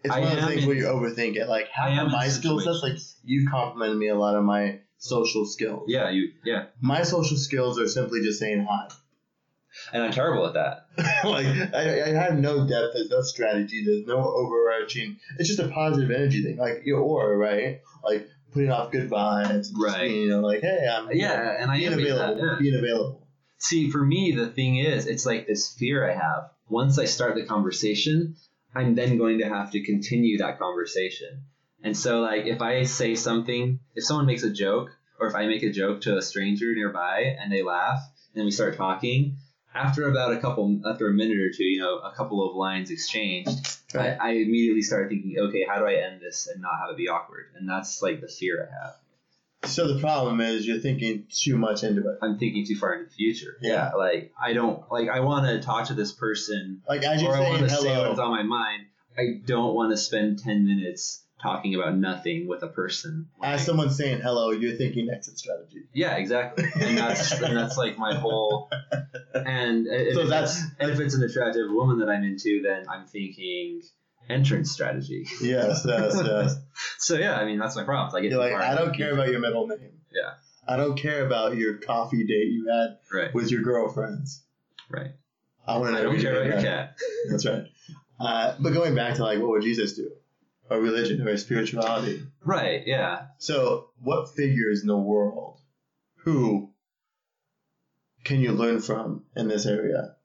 [0.04, 1.48] it's I one of those am things in- where you overthink it.
[1.48, 4.44] Like I half am of my skill sets, like you've complimented me a lot of
[4.44, 5.84] my social skills.
[5.88, 8.88] yeah you yeah My social skills are simply just saying hi.
[9.92, 10.86] and i'm terrible at that
[11.24, 12.94] like I, I have no depth.
[12.94, 13.84] There's no strategy.
[13.84, 15.18] There's no overarching.
[15.38, 17.80] It's just a positive energy thing, like your aura, right?
[18.02, 19.68] Like putting off good vibes.
[19.76, 20.08] Right.
[20.08, 22.40] being, you know, like hey, I'm yeah and i being am being available.
[22.40, 22.56] that, yeah.
[22.58, 23.26] Being available.
[23.58, 26.50] See, for me, the thing is, it's like this fear I have.
[26.68, 28.34] Once I start the conversation,
[28.78, 31.42] I'm then going to have to continue that conversation.
[31.82, 35.46] And so, like, if I say something, if someone makes a joke, or if I
[35.46, 38.00] make a joke to a stranger nearby and they laugh,
[38.36, 39.36] and we start talking,
[39.74, 42.92] after about a couple, after a minute or two, you know, a couple of lines
[42.92, 46.90] exchanged, I, I immediately start thinking, okay, how do I end this and not have
[46.90, 47.46] it be awkward?
[47.56, 48.94] And that's like the fear I have.
[49.64, 52.18] So the problem is you're thinking too much into it.
[52.22, 53.56] I'm thinking too far into the future.
[53.60, 53.90] Yeah.
[53.96, 57.40] like I don't like I want to talk to this person Like as you're I
[57.40, 58.86] want saying to say hello, what's on my mind.
[59.18, 63.28] I don't want to spend ten minutes talking about nothing with a person.
[63.42, 65.82] as Like, someone's saying hello, you're thinking exit strategy.
[65.92, 68.68] yeah, exactly, and that's and that's like my whole.
[69.34, 73.82] And So that's- and if it's an attractive woman that I'm into, then I'm thinking
[74.28, 75.26] entrance strategy.
[75.40, 76.56] Yes, yes, yes.
[76.98, 78.14] So yeah, I mean that's my problem.
[78.16, 80.00] I get You're like, I don't care about your middle name.
[80.12, 80.34] Yeah.
[80.66, 84.42] I don't care about your coffee date you had right, with your girlfriends.
[84.90, 85.12] right.
[85.66, 86.96] I want to I know don't care about your cat.
[87.30, 87.64] That's right.
[88.20, 90.10] Uh, but going back to like, what would Jesus do?
[90.70, 92.22] Or religion or spirituality.
[92.44, 92.82] Right.
[92.86, 93.26] Yeah.
[93.38, 95.60] So, what figures in the world,
[96.16, 96.70] who
[98.24, 100.16] can you learn from in this area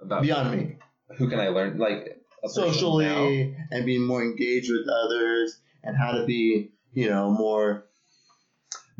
[0.00, 0.76] About beyond me?
[1.16, 2.48] who can I learn like now?
[2.48, 7.84] Socially and being more engaged with others and how to be, you know, more.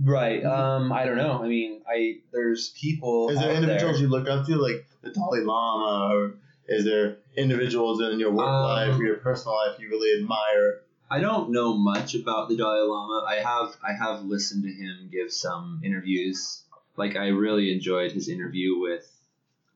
[0.03, 0.43] Right.
[0.45, 0.93] Um.
[0.93, 1.43] I don't know.
[1.43, 3.29] I mean, I there's people.
[3.31, 6.35] Is there individuals there- you look up to, like the Dalai Lama, or
[6.69, 10.81] is there individuals in your work Um, life or your personal life you really admire?
[11.11, 13.27] I don't know much about the Dalai Lama.
[13.29, 16.63] I have I have listened to him give some interviews.
[16.97, 19.07] Like I really enjoyed his interview with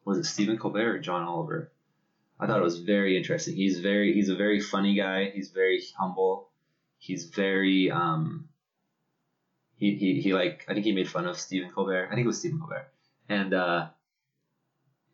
[0.07, 1.71] was it Stephen Colbert or John Oliver.
[2.45, 3.57] I thought it was very interesting.
[3.57, 5.31] He's very he's a very funny guy.
[5.31, 6.47] He's very humble.
[6.99, 8.49] He's very um.
[9.77, 12.09] He, he, he like I think he made fun of Stephen Colbert.
[12.11, 12.87] I think it was Stephen Colbert,
[13.31, 13.87] and uh,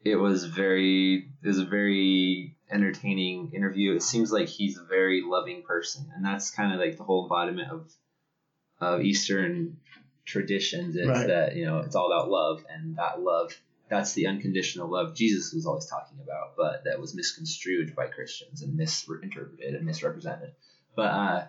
[0.05, 3.95] it was very it was a very entertaining interview.
[3.95, 7.23] It seems like he's a very loving person, and that's kind of like the whole
[7.23, 7.93] embodiment of
[8.81, 9.77] of Eastern
[10.25, 11.29] traditions is Right.
[11.29, 13.53] that you know it's all about love, and that love
[13.91, 18.63] that's the unconditional love Jesus was always talking about, but that was misconstrued by Christians
[18.63, 20.53] and misinterpreted and misrepresented.
[20.95, 21.45] But uh,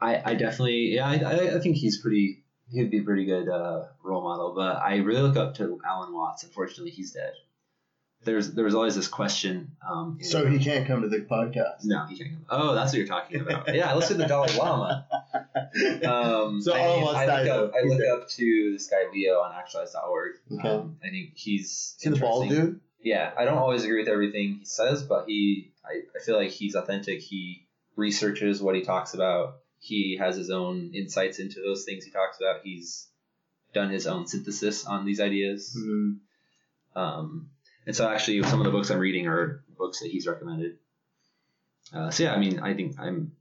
[0.00, 3.84] I I definitely yeah I, I think he's pretty he'd be a pretty good uh,
[4.02, 4.52] role model.
[4.54, 6.42] But I really look up to Alan Watts.
[6.42, 7.32] Unfortunately, he's dead.
[8.24, 9.72] There's there was always this question.
[9.88, 11.84] Um, So he can't come to the podcast.
[11.84, 12.32] no, he can't.
[12.50, 13.72] Oh, that's what you're talking about.
[13.74, 15.06] Yeah, I listen to the Dalai Lama.
[16.04, 17.72] Um, So I, I look up.
[17.74, 20.32] I look up to this guy Leo on actualize.org.
[20.52, 20.68] Okay.
[20.68, 22.80] Um, I think he's See the bald dude?
[23.02, 26.50] Yeah, I don't always agree with everything he says, but he I, I feel like
[26.50, 27.20] he's authentic.
[27.20, 27.66] He
[27.96, 29.58] researches what he talks about.
[29.80, 32.60] He has his own insights into those things he talks about.
[32.64, 33.06] He's
[33.72, 35.76] done his own synthesis on these ideas.
[35.78, 36.18] Mhm.
[36.96, 37.50] Um,
[37.88, 40.76] and so actually, some of the books I'm reading are books that he's recommended.
[41.90, 43.32] Uh, so yeah, I mean, I think I'm,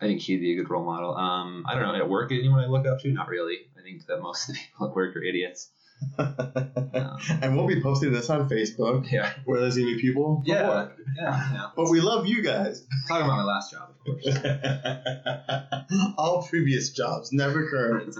[0.00, 1.14] I think he'd be a good role model.
[1.14, 3.58] Um, I don't know at work anyone I look up to, not really.
[3.78, 5.70] I think that most of the people at work are idiots.
[6.18, 9.32] and we'll be posting this on Facebook Yeah.
[9.44, 10.42] where there's gonna be people.
[10.44, 10.88] Yeah.
[11.16, 11.52] Yeah.
[11.52, 11.66] yeah.
[11.76, 12.84] But we love you guys.
[13.06, 14.26] Talking about my last job, of course.
[16.18, 18.16] All previous jobs, never current.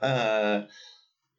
[0.00, 0.62] Uh,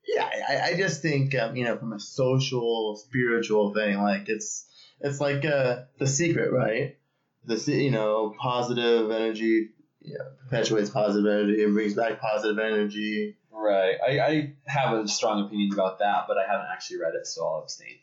[0.07, 4.65] yeah, I, I just think um, you know from a social, spiritual thing, like it's
[4.99, 6.97] it's like uh, the secret, right?
[7.45, 9.69] The you know positive energy
[10.05, 13.37] yeah, perpetuates positive energy and brings back positive energy.
[13.51, 13.95] Right.
[14.05, 17.45] I, I have a strong opinion about that, but I haven't actually read it, so
[17.45, 17.97] I'll abstain.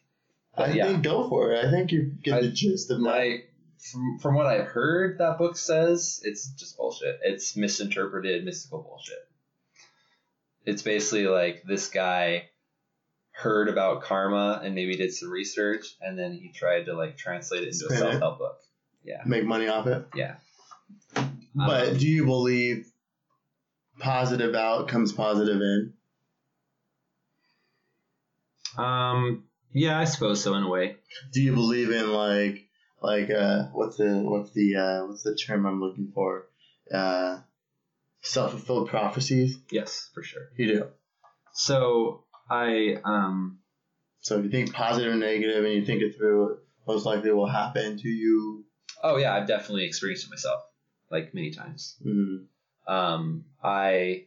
[0.56, 0.86] But I yeah.
[0.86, 1.64] think go for it.
[1.64, 3.04] I think you get I- the gist of that.
[3.04, 3.42] My
[3.78, 7.20] from from what I've heard, that book says it's just bullshit.
[7.22, 9.28] It's misinterpreted, mystical bullshit.
[10.64, 12.48] It's basically like this guy
[13.32, 17.62] heard about karma and maybe did some research, and then he tried to like translate
[17.62, 18.00] it into a Spin it.
[18.00, 18.56] self help book.
[19.04, 19.22] Yeah.
[19.26, 20.06] Make money off it.
[20.14, 20.36] Yeah.
[21.54, 22.86] But Um, do you believe
[23.98, 25.92] positive out comes positive in?
[28.78, 29.44] um.
[29.74, 30.96] Yeah, I suppose so in a way.
[31.32, 32.68] Do you believe in like
[33.00, 36.46] like uh what's the what's the uh what's the term I'm looking for?
[36.92, 37.38] Uh
[38.22, 39.58] self fulfilled prophecies?
[39.70, 40.42] Yes, for sure.
[40.56, 40.86] You do.
[41.52, 43.58] So I um
[44.20, 47.46] So if you think positive and negative and you think it through, most likely will
[47.46, 48.64] happen to you.
[49.02, 50.60] oh yeah, I've definitely experienced it myself,
[51.10, 51.96] like many times.
[52.04, 52.46] Mm.
[52.86, 54.24] Um, I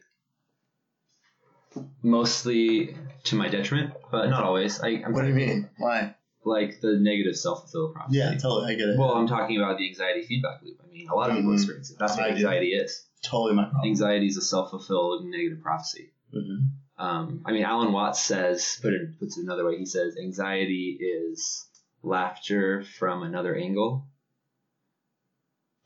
[2.02, 4.80] mostly to my detriment, but not always.
[4.80, 5.68] I, I'm What do you mean?
[5.78, 6.14] Why?
[6.44, 8.18] like the negative self fulfilled prophecy.
[8.18, 8.72] Yeah, totally.
[8.72, 8.98] I get it.
[8.98, 10.80] Well, I'm talking about the anxiety feedback loop.
[10.84, 11.54] I mean, a lot of people Mhm.
[11.56, 11.98] experience it.
[11.98, 12.36] That's what I do.
[12.36, 13.05] anxiety is.
[13.22, 13.86] Totally my problem.
[13.90, 16.12] Anxiety is a self fulfilled negative prophecy.
[16.32, 16.66] hmm
[16.98, 19.78] Um, I mean, Alan Watts says, put it puts it another way.
[19.78, 21.66] He says anxiety is
[22.02, 24.06] laughter from another angle,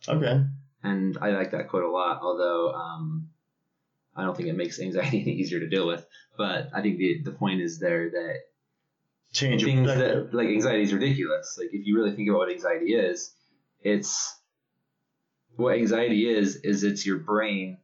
[0.09, 0.45] Okay.
[0.83, 2.21] and I like that quote a lot.
[2.23, 3.31] Although um,
[4.17, 6.05] I don't think it makes anxiety any easier to deal with.
[6.37, 8.37] But I think the the point is there that
[9.33, 11.57] Change things that like anxiety is ridiculous.
[11.59, 13.33] Like if you really think about what anxiety is,
[13.81, 14.40] it's
[15.61, 17.79] what anxiety is is it's your brain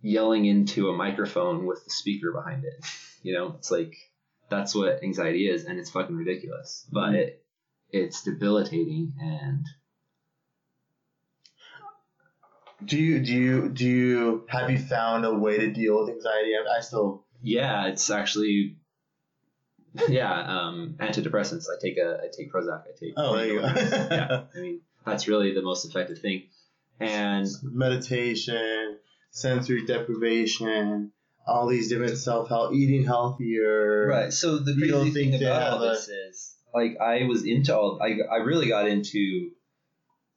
[0.00, 2.84] yelling into a microphone with the speaker behind it.
[3.22, 3.94] You know, it's like
[4.50, 6.86] that's what anxiety is, and it's fucking ridiculous.
[6.92, 7.14] But Mhm.
[7.16, 7.44] it
[7.90, 9.66] it's debilitating and
[12.84, 16.52] Do you do you do you have you found a way to deal with anxiety?
[16.56, 18.76] I, I still yeah, it's actually
[20.08, 21.66] yeah, um, antidepressants.
[21.70, 22.82] I take a I take Prozac.
[22.82, 23.66] I take Oh, there you go.
[24.10, 26.44] yeah, I mean that's really the most effective thing.
[27.00, 28.98] And meditation,
[29.30, 31.12] sensory deprivation,
[31.46, 34.06] all these different self help, eating healthier.
[34.08, 37.76] right, so the crazy thing about all have a- this is like I was into
[37.76, 39.50] all I I really got into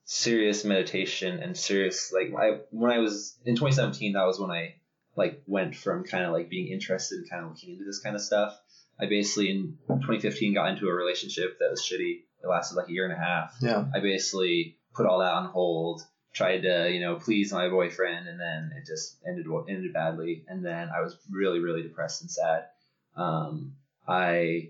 [0.06, 4.76] serious meditation and serious like I when I was in 2017 that was when I
[5.16, 8.16] like went from kind of like being interested and kind of looking into this kind
[8.16, 8.58] of stuff.
[9.00, 12.22] I basically in 2015 got into a relationship that was shitty.
[12.44, 13.56] It lasted like a year and a half.
[13.62, 13.86] Yeah.
[13.94, 16.02] I basically put all that on hold,
[16.34, 20.44] tried to, you know, please my boyfriend, and then it just ended ended badly.
[20.48, 22.66] And then I was really, really depressed and sad.
[23.16, 23.74] Um,
[24.08, 24.70] I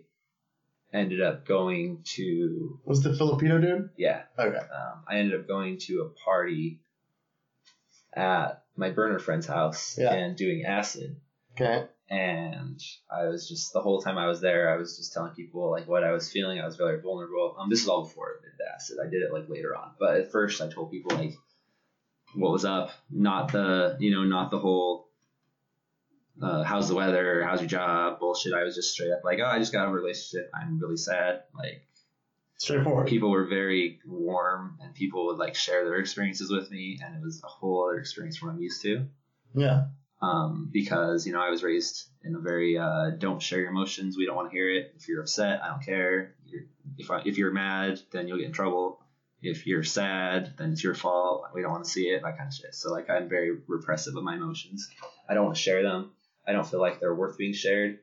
[0.94, 3.90] ended up going to, Was the Filipino dude?
[3.98, 4.58] yeah, Okay.
[4.58, 6.80] um, I ended up going to a party
[8.14, 10.14] at my burner friend's house Yeah.
[10.14, 11.18] and doing acid.
[11.54, 11.88] Okay.
[12.10, 12.82] And
[13.12, 15.88] I was just the whole time I was there, I was just telling people like
[15.88, 16.60] what I was feeling.
[16.60, 17.56] I was very vulnerable.
[17.60, 18.98] Um, this is all before I did the acid.
[19.06, 21.36] I did it like later on, but at first I told people like
[22.34, 25.10] what was up, not the you know not the whole
[26.42, 28.54] uh, how's the weather, how's your job bullshit.
[28.54, 30.50] I was just straight up like oh I just got a relationship.
[30.54, 31.44] I'm really sad.
[31.54, 31.84] Like
[32.58, 33.08] Straightforward.
[33.08, 37.22] people were very warm and people would like share their experiences with me, and it
[37.22, 39.08] was a whole other experience from what I'm used to
[39.54, 39.88] Yeah.
[40.22, 44.18] Um, because you know I was raised in a very uh, don't share your emotions.
[44.18, 44.94] We don't want to hear it.
[44.98, 46.36] If you're upset, I don't care.
[46.46, 46.64] You're,
[46.98, 49.02] if I, if you're mad, then you'll get in trouble.
[49.42, 51.44] If you're sad, then it's your fault.
[51.54, 52.24] We don't want to see it.
[52.24, 52.74] That kind of shit.
[52.74, 54.90] So like I'm very repressive of my emotions.
[55.30, 56.12] I don't want to share them.
[56.48, 58.00] I don't feel like they're worth being shared,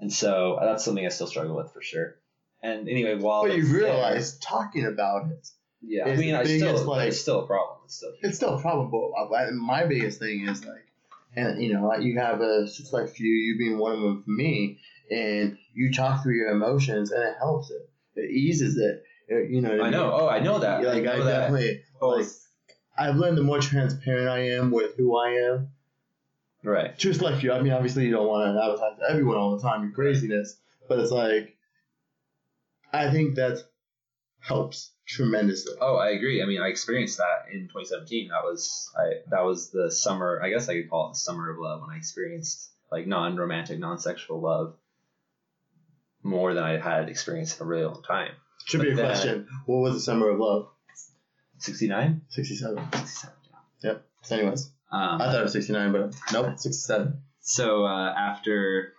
[0.00, 2.16] and so that's something I still struggle with for sure.
[2.62, 5.46] And anyway, while But you was there- realize talking about it,
[5.82, 7.80] yeah, I mean, I still like- it's still a problem.
[7.84, 9.12] It's still it's still probable.
[9.16, 10.86] I- My biggest thing is like,
[11.36, 14.78] and you know, you have a select few, you being one of them for me,
[15.10, 17.88] and you talk through your emotions, and it helps it.
[18.16, 19.02] It eases it.
[19.28, 19.70] It- you know.
[19.76, 20.10] what I know.
[20.10, 20.20] mean?
[20.20, 20.82] Oh, I know that.
[20.84, 21.38] Like I I know that.
[21.40, 22.26] definitely, both- like,
[22.96, 25.70] I've learned the more transparent I am with who I am.
[26.62, 26.96] right.
[26.98, 29.62] To like you I mean, obviously you don't want to advertise to everyone all the
[29.62, 30.56] time your craziness,
[30.88, 31.56] but it's like,
[32.92, 33.58] I think that
[34.40, 35.74] helps tremendously.
[35.80, 36.42] Oh, I agree.
[36.42, 38.28] I mean, I experienced that in 2017.
[38.28, 39.20] That was I.
[39.30, 40.40] That was the summer.
[40.42, 43.78] I guess I could call it the summer of love when I experienced like non-romantic,
[43.78, 44.74] non-sexual love
[46.22, 48.32] more than I had experienced in a really long time.
[48.66, 49.48] Should be a then- question.
[49.66, 50.68] What was the summer of love?
[51.58, 52.22] 69?
[52.28, 52.78] 67.
[52.92, 53.36] 67,
[53.82, 53.94] yeah.
[54.22, 57.20] So anyways, Um, I thought it was 69, but nope, 67.
[57.40, 58.92] so uh, after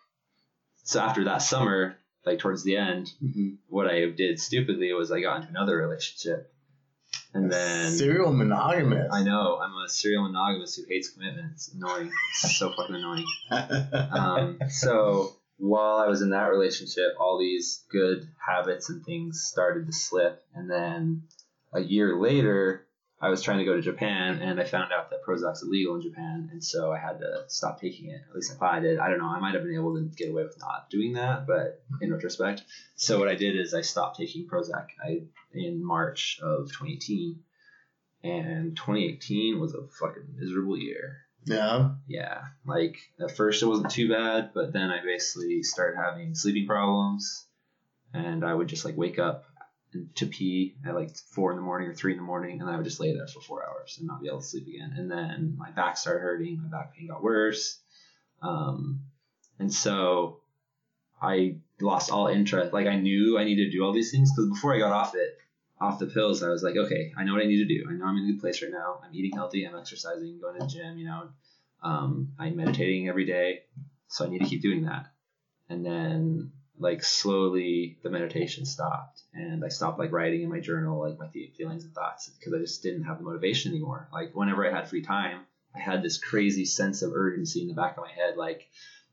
[0.84, 3.55] so after that summer, like towards the end, Mm-hmm.
[3.67, 6.51] what I did stupidly was I got into another relationship.
[7.34, 9.09] And then Serial monogamous.
[9.11, 11.51] I know I'm a serial monogamous who hates commitment.
[11.53, 12.09] It's annoying.
[12.43, 13.26] It's so fucking annoying.
[14.11, 19.86] Um, so while I was in that relationship, all these good habits and things started
[19.88, 20.43] to slip.
[20.53, 21.23] And then
[21.73, 22.85] a year later,
[23.22, 26.01] I was trying to go to Japan, and I found out that Prozac's illegal in
[26.01, 28.22] Japan, and so I had to stop taking it.
[28.30, 28.99] At least I thought I did.
[28.99, 29.30] I don't know.
[29.30, 32.63] I might have been able to get away with not doing that, but in retrospect,
[32.95, 34.88] so what I did is I stopped taking Prozac.
[35.03, 35.22] I
[35.53, 37.39] in March of 2018,
[38.24, 41.91] and 2018 was a fucking miserable year yeah.
[42.07, 46.66] yeah, like at first it wasn't too bad, but then I basically started having sleeping
[46.66, 47.45] problems,
[48.13, 49.45] and I would just like wake up
[50.16, 52.76] to pee at like four in the morning or three in the morning, and I
[52.76, 54.93] would just lay there for four hours and not be able to sleep again.
[54.98, 57.80] And then my back started hurting, my back pain got worse,
[58.41, 59.02] um,
[59.60, 60.39] and so
[61.22, 62.74] I lost all interest.
[62.74, 65.16] Like I knew I needed to do all these things because before I got off
[65.16, 65.38] it,
[65.80, 67.86] off the pills, I was like, okay, I know what I need to do.
[67.89, 69.00] I know I'm in a good place right now.
[69.04, 69.66] I'm eating healthy.
[69.66, 70.98] I'm exercising, going to the gym.
[70.98, 71.30] You know,
[71.84, 73.64] um, I'm meditating every day,
[74.08, 75.08] so I need to keep doing that.
[75.70, 81.01] And then, like slowly, the meditation stopped, and I stopped like writing in my journal
[81.01, 84.09] like my fe- feelings and thoughts because I just didn't have the motivation anymore.
[84.11, 85.41] Like whenever I had free time,
[85.76, 88.67] I had this crazy sense of urgency in the back of my head, like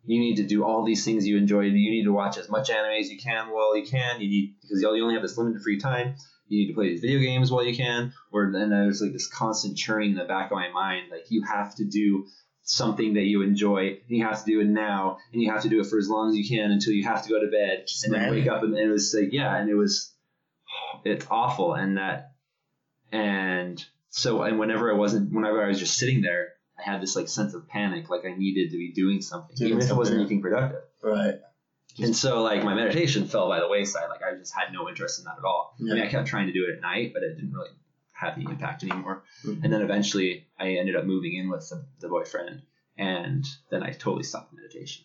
[0.04, 1.60] you need to do all these things you enjoy.
[1.60, 4.20] You need to watch as much anime as you can while you can.
[4.20, 6.16] You need because you only have this limited free time.
[6.48, 8.12] You need to play these video games while you can.
[8.32, 11.42] Or then there's like this constant churning in the back of my mind, like you
[11.44, 12.26] have to do
[12.64, 15.68] something that you enjoy, and you have to do it now, and you have to
[15.68, 17.84] do it for as long as you can until you have to go to bed,
[17.86, 20.12] Just and then wake up, and it was like yeah, and it was
[21.04, 22.32] it's awful, and that
[23.10, 27.16] and so and whenever I wasn't, whenever I was just sitting there, I had this
[27.16, 29.94] like sense of panic, like I needed to be doing something, Doing even if it
[29.94, 30.20] wasn't something.
[30.20, 30.82] anything productive.
[31.02, 31.34] Right.
[31.98, 34.08] And so like my meditation fell by the wayside.
[34.08, 35.76] Like I just had no interest in that at all.
[35.78, 37.68] I mean, I kept trying to do it at night, but it didn't really
[38.22, 39.24] have the impact anymore.
[39.44, 39.64] Mhm.
[39.64, 42.62] And then eventually I ended up moving in with the, the boyfriend
[42.96, 45.04] and then I totally stopped meditation.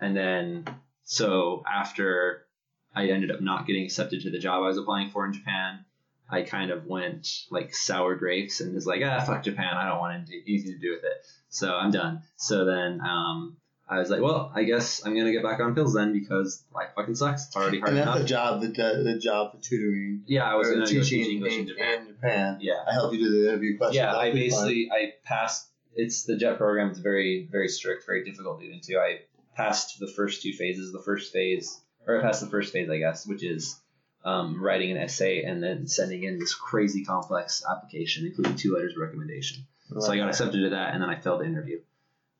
[0.00, 0.64] And then
[1.04, 2.46] so after
[2.94, 5.84] I ended up not getting accepted to the job I was applying for in Japan,
[6.28, 9.76] I kind of went like sour grapes and was like, ah, fuck Japan.
[9.76, 11.26] I don't want anything to do with it.
[11.48, 12.22] So I'm done.
[12.36, 13.56] So then um,
[13.90, 16.90] I was like, well, I guess I'm gonna get back on pills then because life
[16.94, 17.46] fucking sucks.
[17.48, 18.18] It's already hard And that's enough.
[18.20, 20.22] the job, the, the job for tutoring.
[20.26, 22.00] yeah, I was or gonna go teach English in Japan.
[22.02, 22.58] in Japan.
[22.60, 23.96] Yeah, I helped you do the interview questions.
[23.96, 24.12] yeah.
[24.12, 24.38] That I was fun.
[24.40, 25.66] basically I passed.
[25.96, 26.90] It's the JET program.
[26.90, 28.96] It's very very strict, very difficult to get into.
[28.96, 29.22] I
[29.56, 30.92] passed the first two phases.
[30.92, 33.76] The first phase, or I passed the first phase, I guess, which is
[34.24, 38.92] um, writing an essay and then sending in this crazy complex application, including two letters
[38.92, 39.66] of recommendation.
[39.98, 41.80] So I got accepted to that, and then I failed the interview.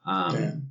[0.07, 0.69] Um.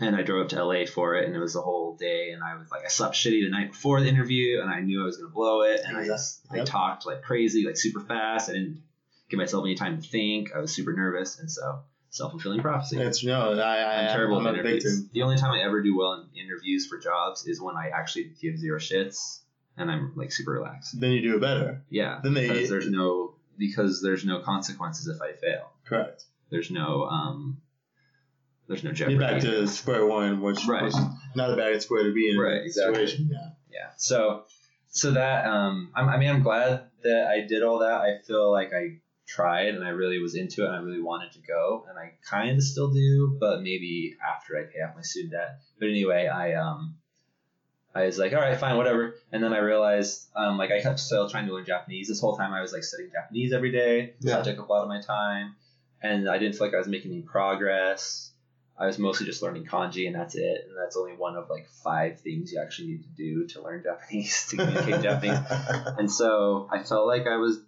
[0.00, 2.30] And I drove up to LA for it, and it was the whole day.
[2.32, 5.02] And I was like, I slept shitty the night before the interview, and I knew
[5.02, 5.80] I was gonna blow it.
[5.84, 8.48] And I just, I talked like crazy, like super fast.
[8.50, 8.82] I didn't
[9.28, 10.50] give myself any time to think.
[10.54, 11.80] I was super nervous, and so
[12.10, 12.98] self fulfilling prophecy.
[12.98, 15.08] It's no, I, I, I'm terrible at interviews.
[15.12, 18.32] The only time I ever do well in interviews for jobs is when I actually
[18.40, 19.40] give zero shits,
[19.76, 20.98] and I'm like super relaxed.
[21.00, 21.82] Then you do it better.
[21.90, 25.70] Yeah, Then they- because there's no because there's no consequences if I fail.
[25.84, 26.24] Correct.
[26.50, 27.60] There's no um,
[28.68, 29.18] there's no jeopardy.
[29.18, 30.84] Back to square one, which Right.
[30.84, 30.96] is
[31.34, 32.38] not a bad square to be in.
[32.38, 33.06] Right, exactly.
[33.06, 33.28] Situation.
[33.32, 33.48] Yeah.
[33.70, 34.44] yeah so
[34.90, 38.50] so that um I'm, i mean i'm glad that i did all that i feel
[38.52, 41.86] like i tried and i really was into it and i really wanted to go
[41.88, 45.60] and i kind of still do but maybe after i pay off my student debt
[45.80, 46.96] but anyway i um
[47.94, 51.00] i was like all right fine whatever and then i realized um like i kept
[51.00, 54.12] still trying to learn japanese this whole time i was like studying japanese every day
[54.20, 54.36] so Yeah.
[54.36, 55.54] that took up a lot of my time
[56.02, 58.31] and i didn't feel like i was making any progress
[58.82, 60.66] I was mostly just learning kanji, and that's it.
[60.66, 63.84] And that's only one of like five things you actually need to do to learn
[63.84, 65.38] Japanese to communicate Japanese.
[65.96, 67.60] And so I felt like I was,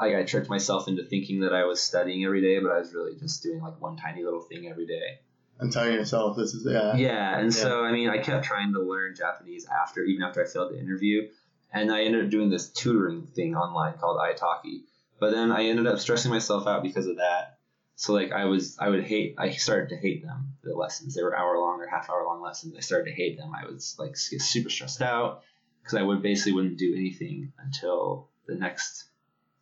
[0.00, 2.94] like I tricked myself into thinking that I was studying every day, but I was
[2.94, 5.18] really just doing like one tiny little thing every day.
[5.58, 6.94] And telling yourself this is yeah.
[6.94, 7.60] Yeah, and Yeah.
[7.62, 10.78] so I mean, I kept trying to learn Japanese after, even after I failed the
[10.78, 11.28] interview,
[11.72, 14.82] and I ended up doing this tutoring thing online called italki.
[15.18, 17.58] But then I ended up stressing myself out because of that.
[18.02, 19.36] So like I was, I would hate.
[19.38, 20.54] I started to hate them.
[20.64, 22.74] The lessons they were hour long or half hour long lessons.
[22.76, 23.52] I started to hate them.
[23.54, 25.42] I was like get super stressed out
[25.80, 29.04] because I would basically wouldn't do anything until the next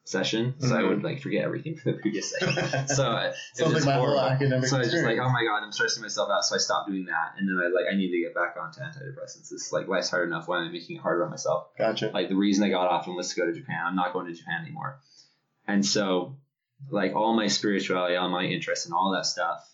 [0.05, 0.89] session, so I Mhm.
[0.89, 2.89] would like forget everything from the previous session.
[2.89, 4.21] so I- it was like horrible.
[4.21, 6.43] academic So I was just like, oh my god, I'm stressing myself out.
[6.47, 8.81] So I stopped doing that, and then I like I need to get back onto
[8.81, 9.53] antidepressants.
[9.53, 10.49] It's like life's hard enough.
[10.49, 11.77] Why am I making it harder on myself?
[11.77, 12.11] Gotcha.
[12.15, 13.83] Like the reason I got off them was to go to Japan.
[13.85, 14.99] I'm not going to Japan anymore.
[15.69, 16.37] And so,
[16.89, 19.69] like all my spirituality, all my interest, and all that stuff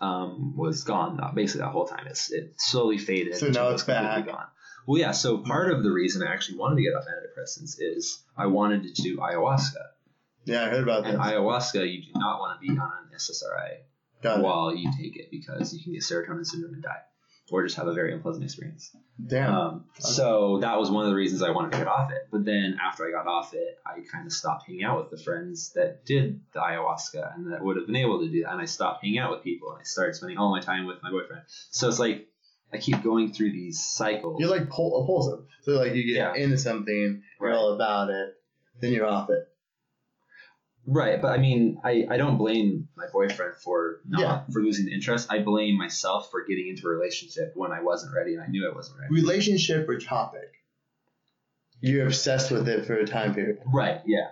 [0.00, 1.18] um, was gone.
[1.20, 3.36] uh, Basically, that whole time, it's it slowly faded.
[3.36, 4.26] So now it it's back.
[4.26, 4.46] Gone.
[4.86, 5.12] Well, yeah.
[5.12, 8.94] So part of the reason I actually wanted to get off antidepressants is I wanted
[8.94, 9.82] to do ayahuasca.
[10.44, 11.14] Yeah, I heard about that.
[11.14, 11.26] And this.
[11.32, 13.78] ayahuasca, you do not want to be on an SSRI
[14.22, 14.42] Got it.
[14.42, 17.00] while you take it because you can get serotonin syndrome and die,
[17.50, 18.94] or just have a very unpleasant experience.
[19.24, 19.54] Damn.
[19.54, 22.26] Um, so that was one of the reasons I wanted to get off it.
[22.32, 25.22] But then after I got off it, I kind of stopped hanging out with the
[25.24, 28.52] friends that did the ayahuasca and that would have been able to do that.
[28.52, 30.96] And I stopped hanging out with people and I started spending all my time with
[31.02, 31.42] my boyfriend.
[31.70, 32.26] So it's like
[32.72, 34.40] I keep going through these cycles.
[34.40, 35.44] You're like pul- impulsive.
[35.62, 36.34] So like you get Yeah.
[36.34, 37.56] into something, you're Right.
[37.56, 38.34] all about it,
[38.80, 39.48] then you're off it.
[40.88, 44.42] Right, but I mean, I, I don't blame my boyfriend for not Yeah.
[44.52, 45.26] for losing the interest.
[45.30, 48.70] I blame myself for getting into a relationship when I wasn't ready and I knew
[48.70, 49.12] I wasn't ready.
[49.12, 50.52] Relationship or topic.
[51.80, 53.58] You're obsessed with it for a time period.
[53.72, 54.28] Right, yeah.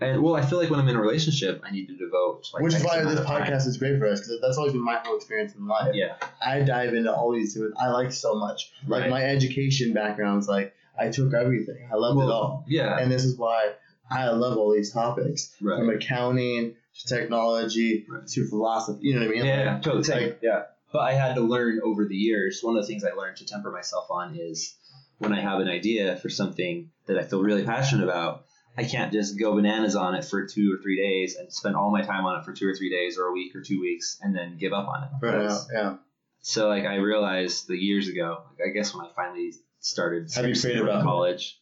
[0.00, 2.62] And well, I feel like when I'm in a relationship, I need to devote like
[2.62, 3.42] Which is why this of time.
[3.42, 5.92] podcast is great for us because that's always been my whole experience in life.
[5.94, 6.14] Yeah,
[6.44, 8.70] I dive into all these things I like so much.
[8.86, 9.10] Like Right.
[9.10, 11.88] my education background's like I took everything.
[11.92, 12.64] I loved it all.
[12.68, 13.72] yeah, And this is why
[14.10, 15.54] I love all these topics.
[15.60, 15.78] right.
[15.78, 18.26] From accounting to technology Right.
[18.26, 19.00] to philosophy.
[19.02, 19.44] You know what I mean?
[19.44, 20.04] Yeah, Like, yeah, totally.
[20.04, 20.22] Same.
[20.28, 20.62] like- yeah.
[20.92, 22.60] But I had to learn over the years.
[22.62, 24.74] One of the things I learned to temper myself on is
[25.18, 28.46] when I have an idea for something that I feel really passionate about,
[28.76, 31.90] I can't just go bananas on it for two or three days and spend all
[31.90, 34.18] my time on it for two or three days or a week or two weeks
[34.22, 35.34] and then give up on it.
[35.34, 35.60] Out.
[35.72, 35.96] Yeah.
[36.40, 40.46] So like I realized the years ago, like I guess when I finally started Have
[40.48, 41.60] you prayed about college.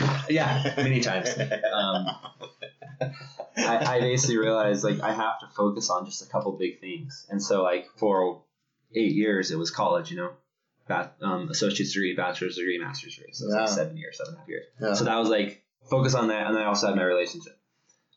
[0.28, 1.28] yeah, many times.
[1.38, 2.06] Um,
[3.56, 7.26] I, I basically realized like I have to focus on just a couple big things,
[7.28, 8.42] and so like for
[8.94, 10.30] eight years it was college, you know,
[10.86, 13.60] Ba- um, associate's degree, bachelor's degree, master's degree, so it was Yeah.
[13.62, 14.64] like seven years, seven and a half years.
[14.80, 14.94] Yeah.
[14.94, 17.58] So that was like focus on that, and then I also had my relationship.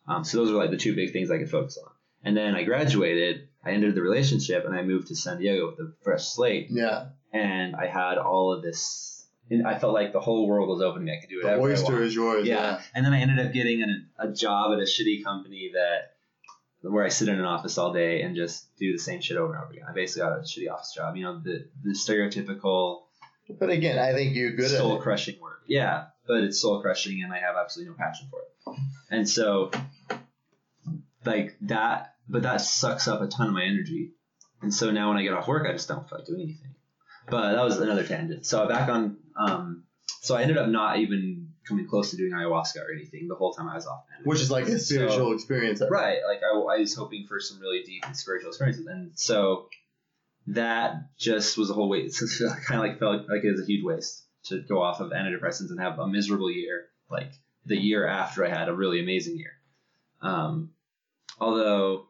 [0.07, 1.91] Um, so those were like the two big things I could focus on.
[2.23, 5.79] And then I graduated, I ended the relationship, and I moved to San Diego with
[5.79, 7.07] a fresh slate, yeah.
[7.33, 9.20] and I had all of this.
[9.51, 11.17] And I felt like the whole world was open to me.
[11.17, 12.47] I could do The whatever I oyster is yours.
[12.47, 12.55] Yeah.
[12.55, 12.81] Yeah.
[12.95, 16.13] And then I ended up getting an, a job at a shitty company that
[16.81, 19.53] where I sit in an office all day and just do the same shit over
[19.53, 19.85] and over again.
[19.87, 21.15] I basically got a shitty office job.
[21.15, 23.01] You know, the the stereotypical
[23.59, 25.61] But again, I think you're good at soul crushing work.
[25.67, 28.79] Yeah, but it's soul crushing and I have absolutely no passion for it.
[29.09, 29.71] And so
[31.25, 34.13] like that but that sucks up a ton of my energy.
[34.61, 36.75] And so now when I get off work I just don't feel like doing anything.
[37.29, 38.45] But that was another tangent.
[38.45, 39.83] So back on um
[40.21, 43.53] so I ended up not even coming close to doing ayahuasca or anything the whole
[43.53, 44.03] time I was off.
[44.23, 45.81] Which is like a spiritual experience.
[45.89, 46.19] Right.
[46.27, 49.67] Like I, I was hoping for some really deep and spiritual experiences, and so
[50.47, 52.21] that just was a whole waste.
[52.65, 55.69] kind of like felt like it was a huge waste to go off of antidepressants
[55.69, 57.31] and have a miserable year, like
[57.65, 59.53] the year after I had a really amazing year.
[60.21, 60.71] Um,
[61.39, 62.07] although,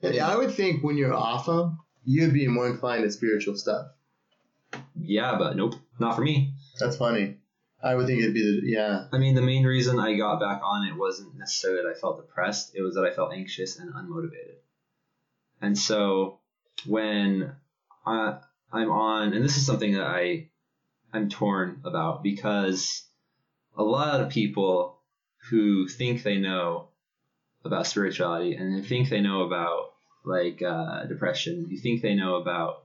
[0.00, 3.86] Yeah, I would think when you're off them, you'd be more inclined to spiritual stuff.
[5.00, 6.54] Yeah, but nope, not for me.
[6.78, 7.36] That's funny.
[7.82, 9.06] I would think it'd be the yeah.
[9.12, 12.16] I mean, the main reason I got back on it wasn't necessarily that I felt
[12.16, 14.56] depressed, it was that I felt anxious and unmotivated.
[15.60, 16.38] And so
[16.86, 17.52] when
[18.06, 18.38] I,
[18.72, 20.48] I'm on, and this is something that I,
[21.12, 23.04] I'm torn about because
[23.76, 24.98] a lot of people
[25.50, 26.88] who think they know
[27.64, 29.92] about spirituality and they think they know about
[30.24, 32.84] like uh, depression, you think they know about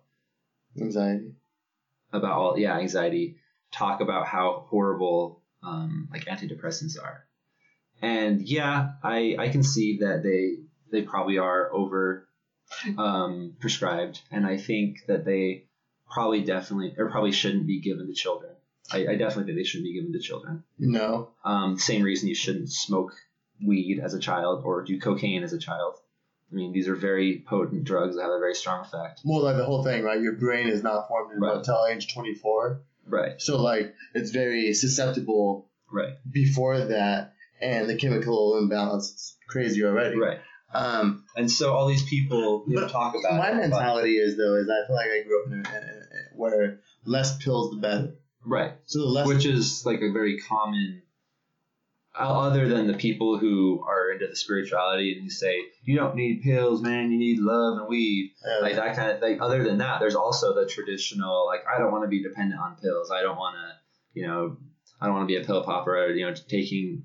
[0.80, 1.34] Anxiety.
[2.12, 3.38] About all yeah anxiety
[3.72, 7.26] talk about how horrible um, like antidepressants are.
[8.02, 10.60] And yeah i i can see that they
[10.92, 12.28] they probably are over
[12.98, 15.66] um, prescribed and i think that they
[16.10, 18.52] probably definitely or probably shouldn't be given to children.
[18.92, 20.64] I, I definitely think they shouldn't be given to children.
[20.80, 21.30] No.
[21.44, 23.14] um, same reason you shouldn't smoke
[23.64, 25.96] weed as a child or do cocaine as a child
[26.52, 29.58] i mean these are very potent drugs that have a very strong effect Well, like
[29.58, 30.22] the whole thing, right?
[30.22, 31.58] Your brain is not formed Right.
[31.58, 32.82] until age 24.
[33.08, 39.84] right So, like, it's very susceptible right before that, and the chemical imbalance is crazy
[39.84, 40.18] already.
[40.20, 40.40] right
[40.74, 44.56] Um, And so all these people you know, talk about my it, mentality is, though,
[44.56, 47.78] is I feel like I grew up in a, in a- where less pills, the
[47.78, 48.14] better.
[48.46, 48.74] right?
[48.86, 49.28] So, the less.
[49.28, 51.02] Which is like a very common.
[52.18, 56.16] Uh, Other than the people who are into the spirituality and you say you don't
[56.16, 59.42] need pills, man, you need love and weed, uh, like that kind of thing.
[59.42, 62.76] Other than that, there's also the traditional like I don't want to be dependent on
[62.78, 63.12] pills.
[63.12, 64.58] I don't want to, you know,
[65.00, 65.96] I don't want to be a pill popper.
[65.98, 67.04] Or, you know, taking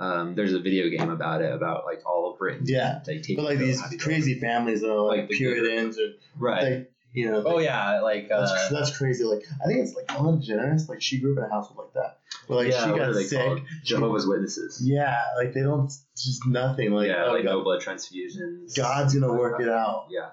[0.00, 2.64] Um, there's a video game about it, about like all of Britain.
[2.66, 3.00] Yeah.
[3.04, 6.62] Take But like these crazy families that are like, Like the Puritans or Right.
[6.62, 7.42] like you know.
[7.44, 9.24] oh yeah, like That's, uh, that's crazy.
[9.24, 10.88] Like I think it's like Ellen DeGeneres.
[10.88, 12.18] Like she grew up in a household like that.
[12.46, 13.64] Where like yeah, she got sick.
[13.84, 14.80] Jehovah's Witnesses.
[14.84, 16.92] Yeah, like they don't just nothing.
[16.92, 18.76] Like yeah, oh, like God, no blood transfusions.
[18.76, 20.06] God's gonna work it out.
[20.10, 20.30] Yeah.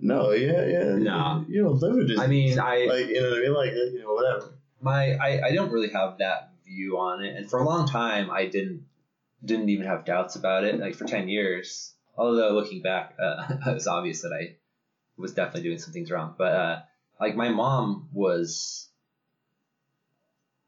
[0.00, 0.96] No, yeah, yeah.
[0.96, 1.44] Nah.
[1.48, 2.18] You know, liver disease.
[2.18, 3.54] I mean, I like you know what I mean.
[3.54, 4.52] Like you know whatever.
[4.80, 8.30] my I, I don't really have that view on it, and for a long time
[8.30, 8.84] I didn't
[9.44, 10.78] didn't even have doubts about it.
[10.78, 14.56] Like for ten years, although looking back, uh, it was obvious that I
[15.18, 16.34] was definitely doing some things wrong.
[16.38, 16.80] But uh,
[17.20, 18.88] like my mom was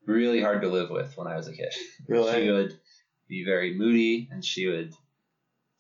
[0.07, 1.73] really hard to live with when I was a kid.
[2.09, 2.33] Really.
[2.33, 2.79] She would
[3.29, 4.93] be very moody, and she would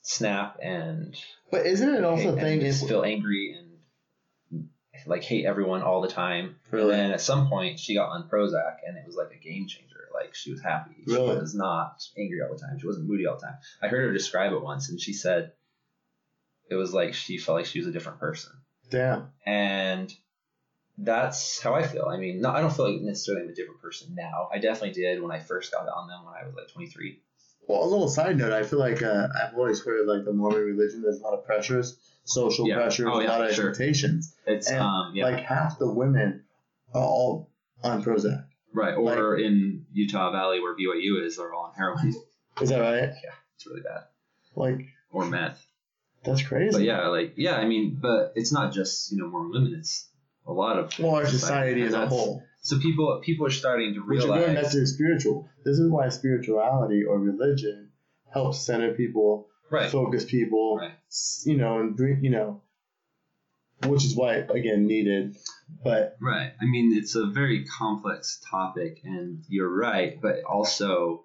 [0.03, 1.14] snap and
[1.51, 2.61] But isn't it also a thing?
[2.61, 4.68] just Is, feel angry and
[5.07, 6.57] like hate everyone all the time.
[6.71, 6.93] Really?
[6.93, 9.66] And then at some point she got on Prozac and it was like a game
[9.66, 10.09] changer.
[10.14, 11.03] Like she was happy.
[11.07, 11.35] Really?
[11.35, 12.79] She was not angry all the time.
[12.79, 13.57] She wasn't moody all the time.
[13.83, 15.53] I heard her describe it once and she said
[16.71, 18.53] it was like she felt like she was a different person.
[18.91, 19.28] Damn.
[19.47, 20.12] And
[20.99, 22.07] that's how I feel.
[22.11, 24.49] I mean, no, I don't feel like necessarily I'm a different person now.
[24.53, 27.18] I definitely did when I first got on them when I was like 23.
[27.68, 28.53] Well, a little side note.
[28.53, 31.03] I feel like uh, I've always heard like the Mormon religion.
[31.03, 32.76] There's a lot of pressures, social Yeah.
[32.76, 33.68] pressures, Oh, a lot of sure.
[33.68, 34.34] expectations.
[34.47, 36.45] It's And, um yeah Like half the women
[36.93, 37.49] are all
[37.84, 38.45] on Prozac.
[38.72, 42.12] right or in Utah Valley where BYU is they're all on heroin.
[42.61, 43.14] Is that right?
[43.24, 44.03] Yeah, it's really bad.
[44.57, 45.64] Like Or meth.
[46.25, 46.73] That's crazy.
[46.73, 49.79] But yeah, like yeah, I mean, but it's not just you know Mormon women.
[49.79, 50.09] It's
[50.47, 52.43] a lot of Well, our society as a whole.
[52.62, 55.49] So people people are starting to Which are going back to spiritual.
[55.64, 57.91] This is why spirituality or religion
[58.33, 60.93] helps center people, right, focus people, right,
[61.45, 62.62] you know, and bring, you know,
[63.87, 65.37] which is why again needed.
[65.83, 66.53] But right.
[66.61, 71.25] I mean, it's a very complex topic, and you're right, but also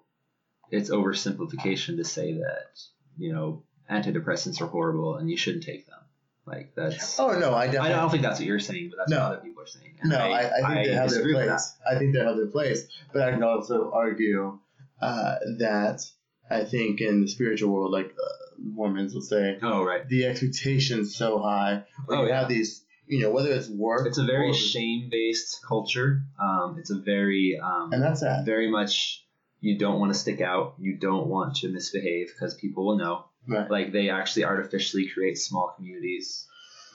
[0.70, 2.80] it's oversimplification to say that
[3.18, 5.98] you know antidepressants are horrible and you shouldn't take them.
[6.46, 9.18] Like that's oh no, I I don't think that's what you're saying, but that's No.
[9.18, 9.94] what other people are saying.
[10.00, 11.76] And No, I, I think they have their place.
[11.90, 12.86] I think they have their place.
[13.12, 14.58] But I can also argue
[15.02, 16.02] uh, that
[16.48, 19.58] I think in the spiritual world, like uh, Mormons will say.
[19.60, 21.82] Oh right, the expectation's so high.
[22.08, 22.38] Oh, you yeah.
[22.40, 24.06] have these, you know, whether it's work.
[24.06, 26.22] it's a very shame-based culture.
[26.40, 28.44] Um, it's a very um, And that's that.
[28.46, 29.24] very much
[29.60, 33.24] you don't want to stick out you don't want to misbehave because people will know
[33.48, 33.70] Right.
[33.70, 36.46] like they actually artificially create small communities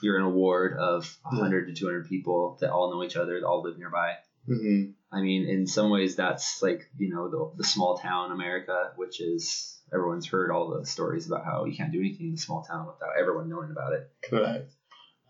[0.02, 3.46] you're in a ward of 100 to 200 people that all know each other that
[3.46, 4.14] all live nearby
[4.46, 8.92] hmm i mean in some ways that's like you know the, the small town america
[8.96, 12.38] which is everyone's heard all the stories about how you can't do anything in a
[12.38, 14.70] small town without everyone knowing about it Correct.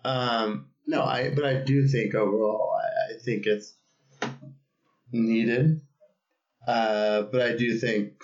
[0.05, 3.75] Um, no, I but I do think overall, I, I think it's
[5.11, 5.81] needed.
[6.67, 8.23] Uh, but I do think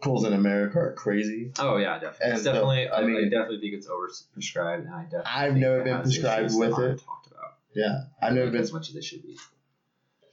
[0.00, 1.52] pharmaceuticals in America are crazy.
[1.58, 4.94] oh yeah definitely And it's definitely I I, mean- I definitely think it's overprescribed and
[4.94, 7.00] i definitely I've never been prescribed with it.
[7.04, 7.54] talked about.
[7.74, 9.36] Yeah, I've never been as much as they should be.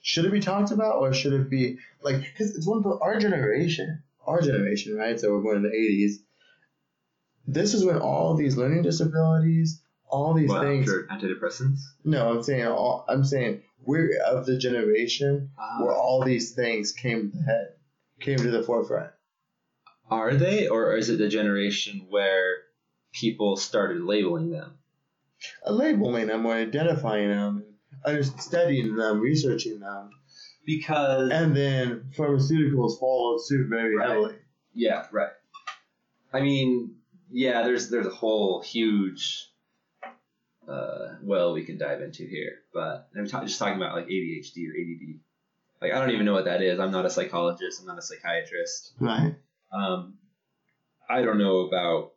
[0.01, 3.19] Should it be talked about or should it be like because it's one of our
[3.19, 5.19] generation our generation right?
[5.19, 6.21] So we're born in the 80s
[7.47, 11.79] this is when all these learning disabilities all these Well, things antidepressants?
[12.03, 15.83] No i'm saying all i'm saying we're of the generation ah.
[15.83, 17.67] where all these things came to the head
[18.19, 19.11] came to the forefront
[20.09, 22.57] Are they, or is it the generation where
[23.13, 24.77] people started labeling them?
[25.65, 27.63] uh, labeling them or identifying them
[28.23, 30.09] studying them researching them
[30.65, 34.07] Because and then pharmaceuticals followed suit very Right.
[34.09, 34.35] heavily
[34.73, 35.31] yeah, right.
[36.33, 36.95] I mean,
[37.31, 39.49] yeah, there's there's a whole huge
[40.67, 44.67] uh, well we can dive into here, but I'm ta- just talking about like ADHD
[44.67, 45.19] or ADD.
[45.81, 46.79] Like I don't even know what that is.
[46.79, 47.81] I'm not a psychologist.
[47.81, 48.93] I'm not a psychiatrist.
[48.99, 49.35] right
[49.75, 50.15] Um,
[51.09, 52.13] I don't know about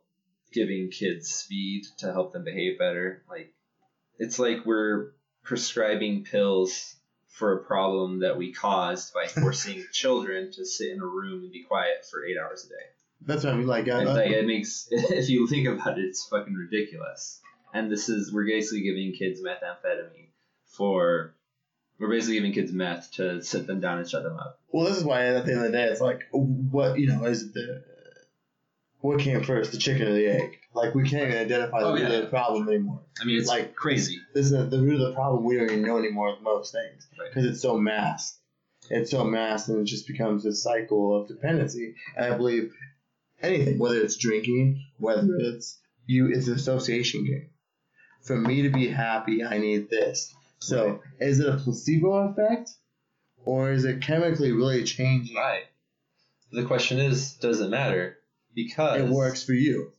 [0.51, 3.23] giving kids speed to help them behave better.
[3.29, 3.53] Like,
[4.17, 5.11] it's like we're
[5.43, 6.95] prescribing pills
[7.27, 11.51] for a problem that we caused by forcing children to sit in a room and
[11.51, 12.85] be quiet for eight hours a day.
[13.25, 16.27] that's what i mean like, uh, like it makes, if you think about it, it's
[16.27, 17.39] fucking ridiculous.
[17.73, 20.29] And this is we're basically giving kids methamphetamine
[20.65, 21.35] for.
[21.99, 24.59] We're basically giving kids meth to sit them down and shut them up.
[24.71, 27.25] Well, this is why at the end of the day, it's like, what you know
[27.25, 27.83] is the
[29.01, 30.59] what came first, the chicken or the egg?
[30.73, 32.09] Like we can't even identify the Oh, root yeah.
[32.09, 33.01] of the problem anymore.
[33.21, 34.19] I mean, it's Like- crazy.
[34.33, 35.45] This is the root of the problem.
[35.45, 37.29] We don't even know anymore with most things Right.
[37.29, 38.37] because it's so masked.
[38.89, 41.95] It's so masked, and it just becomes a cycle of dependency.
[42.17, 42.73] And I believe
[43.41, 47.49] anything, whether it's drinking, whether it's you, it's an association game.
[48.23, 50.33] For me to be happy, I need this.
[50.59, 52.71] So, is it a placebo effect,
[53.45, 55.35] or is it chemically really changing?
[55.35, 55.63] Right.
[56.51, 58.17] the question is, does it matter?
[58.55, 59.93] Because It works for you.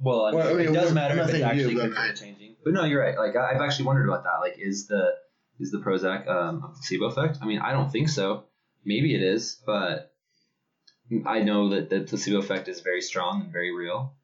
[0.00, 2.56] Well, I mean, Well, I mean, it it does matter if it's actually but- changing.
[2.62, 3.16] But no, you're right.
[3.18, 4.38] Like I've actually wondered about that.
[4.40, 5.14] Like, is the
[5.60, 7.38] is the Prozac um, a placebo effect?
[7.42, 8.44] I mean, I don't think so.
[8.84, 10.12] Maybe it is, but
[11.26, 14.14] I know that the placebo effect is very strong and very real.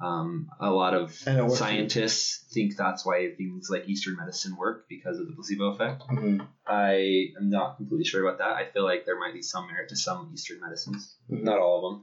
[0.00, 1.58] Um, a lot of And it works.
[1.58, 6.02] scientists think that's why things like Eastern medicine work because of the placebo effect.
[6.10, 6.46] Mhm.
[6.66, 8.56] I am not completely sure about that.
[8.56, 11.42] I feel like there might be some merit to some Eastern medicines, Mhm.
[11.42, 11.94] not all of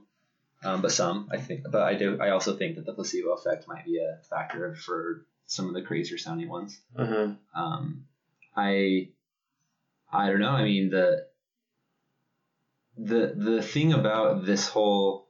[0.62, 1.28] them, um, but some.
[1.32, 2.18] I think, but I do.
[2.20, 5.82] I also think that the placebo effect might be a factor for some of the
[5.82, 6.80] crazier sounding ones.
[6.94, 7.32] Uh-huh.
[7.54, 8.04] Um,
[8.54, 9.08] I,
[10.12, 10.50] I don't know.
[10.52, 11.26] I mean the
[12.96, 15.27] the the thing about this whole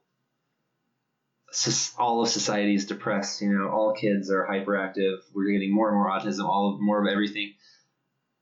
[1.98, 3.40] all of society is depressed.
[3.40, 5.18] You know, all kids are hyperactive.
[5.34, 6.44] We're getting more and more autism.
[6.44, 7.54] All of more of everything.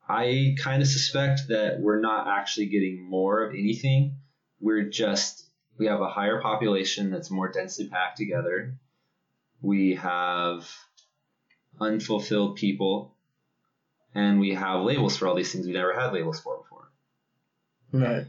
[0.09, 4.17] I kind of suspect that we're not actually getting more of anything.
[4.59, 5.47] We're just
[5.77, 8.77] we have a higher population that's more densely packed together.
[9.61, 10.69] We have
[11.79, 13.15] unfulfilled people,
[14.13, 16.91] and we have labels for all these things we never had labels for before.
[17.91, 18.25] Right.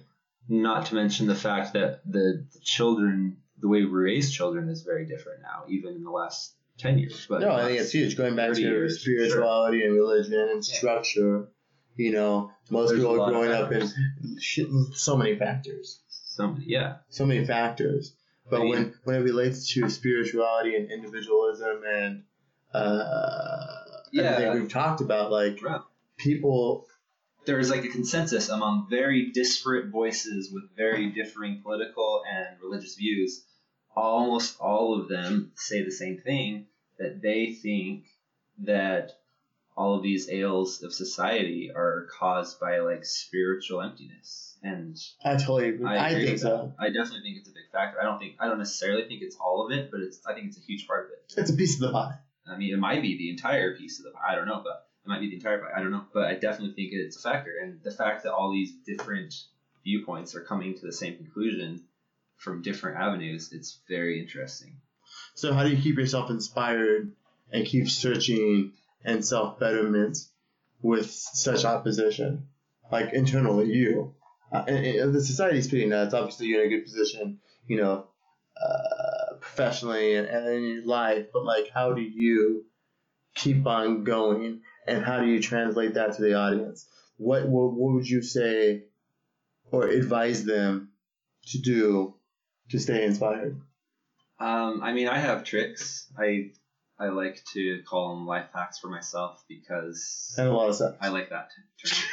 [0.48, 4.82] Not to mention the fact that the, the children, the way we raise children is
[4.82, 7.26] very different now, even in the last 10 years.
[7.28, 8.16] But no, I think it's huge.
[8.16, 10.74] Going back to years, spirituality and religion and Yeah.
[10.76, 11.48] structure,
[11.96, 13.88] you know, most There's people are growing up in
[14.94, 16.00] so many factors.
[16.08, 16.98] so many, yeah.
[17.08, 18.14] So many factors.
[18.50, 22.22] But when, when it relates to spirituality and individualism and
[22.72, 24.22] uh, Yeah.
[24.22, 25.80] everything we've talked about, like Right.
[26.16, 26.86] people,
[27.44, 32.94] There is like a consensus among very disparate voices with very differing political and religious
[32.94, 33.44] views.
[33.98, 36.66] Almost all of them say the same thing
[36.98, 38.04] that they think
[38.58, 39.12] that
[39.76, 45.68] all of these ails of society are caused by like spiritual emptiness and I totally
[45.68, 45.86] agree.
[45.86, 46.74] I, agree think with so.
[46.78, 46.84] that.
[46.84, 48.00] I definitely think it's a big factor.
[48.00, 50.46] I don't think I don't necessarily think it's all of it, but it's I think
[50.48, 51.40] it's a huge part of it.
[51.40, 52.14] It's a piece of the pie.
[52.46, 54.32] I mean, it might be the entire piece of the pie.
[54.32, 55.72] I don't know, but it might be the entire pie.
[55.76, 57.52] I don't know, but I definitely think it's a factor.
[57.62, 59.34] And the fact that all these different
[59.84, 61.84] viewpoints are coming to the same conclusion
[62.38, 64.80] from different avenues, it's very interesting.
[65.34, 67.12] So how do you keep yourself inspired
[67.52, 68.72] and keep searching
[69.04, 70.18] and self betterment
[70.80, 72.48] with such opposition?
[72.90, 74.14] Like internally, you.
[74.50, 76.14] Uh, and, and the society's pretty nuts.
[76.14, 78.06] Obviously, you're in a good position, you know,
[78.60, 81.26] uh, professionally and, and in your life.
[81.32, 82.64] But like, how do you
[83.34, 86.86] keep on going, and how do you translate that to the audience?
[87.18, 88.84] What what, what would you say,
[89.70, 90.92] or advise them
[91.48, 92.14] to do
[92.70, 93.60] to stay inspired?
[94.40, 96.06] Um, I mean, I have tricks.
[96.18, 96.50] I
[97.00, 100.96] I like to call them life hacks for myself because And a lot of stuff.
[101.00, 101.64] I like that term.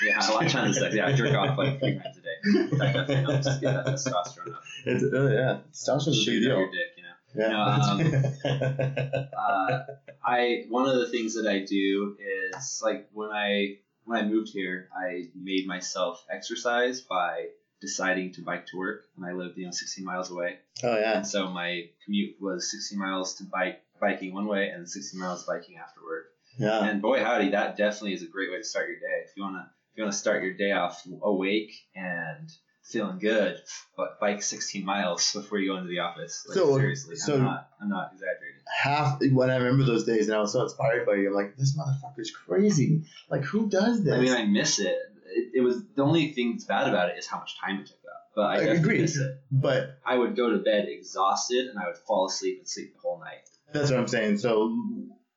[0.03, 2.77] Yeah, a lot of times, like, yeah, I jerk off like three times a day.
[2.77, 4.61] That definitely helps get that testosterone up.
[4.85, 6.57] It's, uh, yeah, a big Shoot deal.
[6.59, 7.09] your dick, you know.
[7.37, 9.27] Yeah.
[9.37, 9.79] uh,
[10.23, 12.15] I one of the things that I do
[12.55, 17.47] is like when I when I moved here, I made myself exercise by
[17.85, 21.17] deciding to bike to work, and I lived you know 16 miles away, oh yeah.
[21.17, 25.43] and so my commute was 16 miles to bike biking one way and 16 miles
[25.45, 26.25] biking after work.
[26.57, 26.85] Yeah.
[26.85, 29.23] And boy howdy, that definitely is a great way to start your day.
[29.25, 32.51] If you wanna if you wanna start your day off awake and
[32.83, 33.57] feeling good,
[33.97, 36.45] but bike 16 miles before you go into the office.
[36.47, 38.61] Like, So- seriously, so- I'm not I'm not exaggerating.
[38.81, 41.29] Half when I remember those days, and I was so inspired by you.
[41.29, 43.03] I'm like, this motherfucker's crazy.
[43.29, 44.13] Like, who does this?
[44.13, 44.97] I mean, I miss it.
[45.35, 45.51] It.
[45.55, 47.97] It was the only thing that's bad about it is how much time it took
[47.97, 48.31] up.
[48.35, 49.07] But I, I agree.
[49.51, 52.99] but I would go to bed exhausted and I would fall asleep and sleep the
[52.99, 53.47] whole night.
[53.71, 54.39] that's what I'm saying.
[54.39, 54.67] So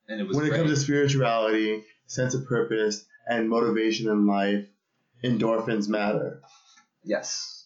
[0.09, 4.65] And it was when it comes to spirituality, sense of purpose, and motivation in life,
[5.23, 6.41] endorphins matter.
[7.03, 7.65] yes,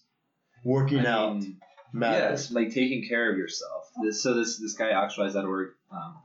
[0.63, 1.59] Working I out mean,
[1.93, 2.41] matters.
[2.43, 3.89] Yes, like taking care of yourself.
[4.03, 5.69] This, so this this guy actualized.org.
[5.91, 6.15] Um,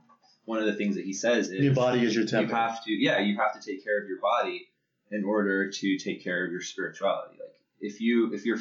[0.45, 2.49] one of the things that he says is Your body is your temple.
[2.49, 4.68] you have to yeah you have to take care of your body
[5.11, 7.37] in order to take care of your spirituality.
[7.39, 8.59] Like if you if you're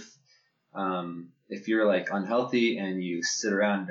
[0.74, 3.90] um, if you're like unhealthy and you sit around.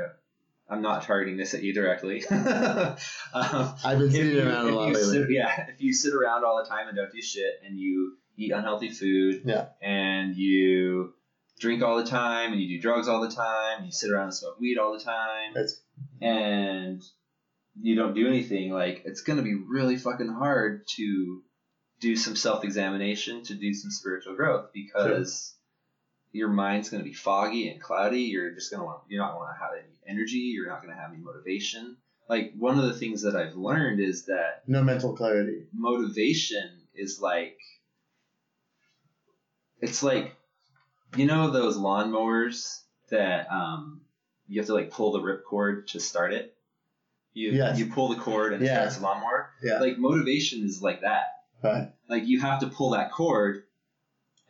[0.70, 2.26] I'm not targeting this at you directly.
[2.30, 2.96] um,
[3.34, 5.14] I've been sitting you- around a if lot you lately.
[5.14, 8.18] sit- yeah, if you sit around all the time and don't do shit, and you
[8.36, 9.68] eat unhealthy food, Yeah.
[9.82, 11.14] and you
[11.62, 14.26] drink all the time, and you do drugs all the time, and you sit around
[14.26, 15.80] and smoke weed all the time, That's
[16.22, 17.02] and
[17.82, 21.44] you don't do anything, like it's gonna be really fucking hard to
[21.99, 25.56] do some self-examination, to do some spiritual growth, because
[26.32, 28.22] your mind's gonna be foggy and cloudy.
[28.22, 30.38] You're just gonna want, you're not gonna have any energy.
[30.38, 31.98] You're not gonna have any motivation.
[32.30, 35.65] Like one of the things that I've learned is that no mental clarity.
[35.74, 37.57] motivation is like
[39.80, 40.36] it's like
[41.15, 44.02] you know those lawnmowers that um,
[44.48, 46.53] you have to like pull the ripcord to start it.
[47.34, 47.80] You Yes.
[47.80, 48.82] you pull the cord and it Yeah.
[48.82, 49.49] starts the lawnmower.
[49.64, 49.80] Yeah.
[49.80, 51.36] Like motivation is like that.
[51.64, 51.92] Right.
[52.10, 53.64] Like you have to pull that cord,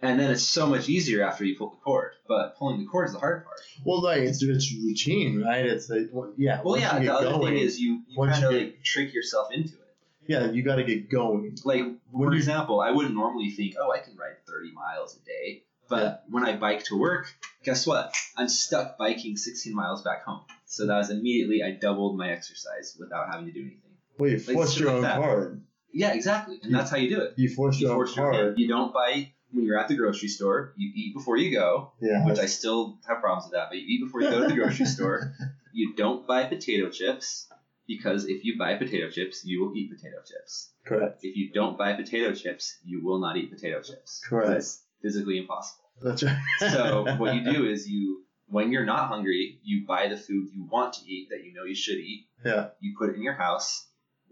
[0.02, 2.12] and then it's so much easier after you pull the cord.
[2.28, 3.58] But pulling the cord is the hard part.
[3.86, 5.66] Well, like it's it's routine, right?
[5.66, 6.62] It's like well, yeah.
[6.64, 7.00] Well, yeah.
[7.00, 9.88] The other going, thing is you, you kind of you like trick yourself into it.
[10.28, 11.56] yeah, you got to get going.
[11.64, 15.16] Like When for you- example, I wouldn't normally think, oh, I can ride 30 miles
[15.16, 15.64] a day.
[15.90, 18.14] But when I bike to work, guess what?
[18.36, 20.42] I'm stuck biking 16 miles back home.
[20.66, 23.80] So that was immediately I doubled my exercise without having to do anything.
[24.18, 25.62] Well, you Like, force shit your like own card.
[25.98, 26.60] Yeah, exactly.
[26.64, 27.34] And that's how you do it.
[27.38, 28.53] You force You your force your hand.
[28.57, 30.74] You don't bite when you're at the grocery store.
[30.78, 32.26] You eat before you go, Yeah.
[32.26, 33.69] which I still have problems with that.
[33.69, 35.34] But you eat before you go to the grocery store.
[35.74, 37.48] You don't buy potato chips
[37.88, 40.72] because if you buy potato chips, you will eat potato chips.
[40.86, 41.19] correct.
[41.24, 44.22] If you don't buy potato chips, you will not eat potato chips.
[44.28, 44.52] Correct.
[44.57, 45.86] It's physically impossible.
[46.02, 46.38] That's right.
[46.60, 50.64] So what you do is you, when you're not hungry, you buy the food you
[50.69, 52.28] want to eat that you know you should eat.
[52.45, 52.69] Yeah.
[52.82, 53.88] You put it in your house.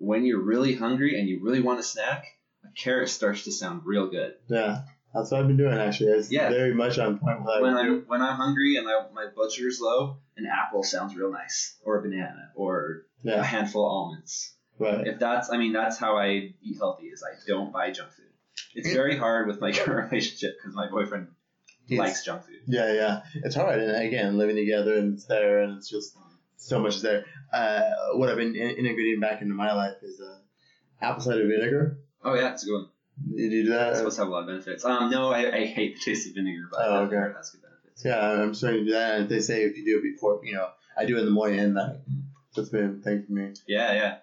[0.06, 2.26] When you're really hungry and you really want a snack,
[2.64, 4.34] a carrot starts to sound real good.
[4.48, 4.82] Yeah.
[5.14, 6.12] That's what I've been doing actually.
[6.12, 6.50] It's Yeah.
[6.50, 7.80] very much on point with When do.
[7.80, 11.78] I'm when I'm hungry and I, my blood sugar's low, an apple sounds real nice,
[11.84, 14.54] or a banana, or a handful of almonds.
[14.78, 15.08] Right.
[15.08, 16.28] If that's, I mean, that's how I
[16.62, 17.06] eat healthy.
[17.08, 18.26] Is I don't buy junk food.
[18.76, 21.30] It's very hard with my current relationship because my boyfriend
[21.88, 22.60] It's- likes junk food.
[22.68, 23.22] Yeah, yeah.
[23.36, 26.18] It's hard, and again, living together, and it's there, and it's just
[26.58, 27.26] so much there.
[27.54, 27.82] Uh,
[28.14, 30.38] what I've been in- integrating back into my life is uh,
[31.02, 31.98] apple cider vinegar.
[32.24, 32.88] Oh yeah, it's a good one.
[33.34, 33.90] You do that?
[33.90, 34.84] It's supposed to have a lot of benefits.
[34.84, 37.32] Um, no, I, I hate the taste of vinegar, but Oh, okay.
[37.34, 38.04] that's good benefits.
[38.04, 39.20] Yeah, I'm starting to do that.
[39.22, 40.68] And they say if you do it before, you know,
[40.98, 42.00] I do it in the morning and night.
[42.56, 43.54] That's been a thing for me.
[43.68, 44.16] Yeah, yeah.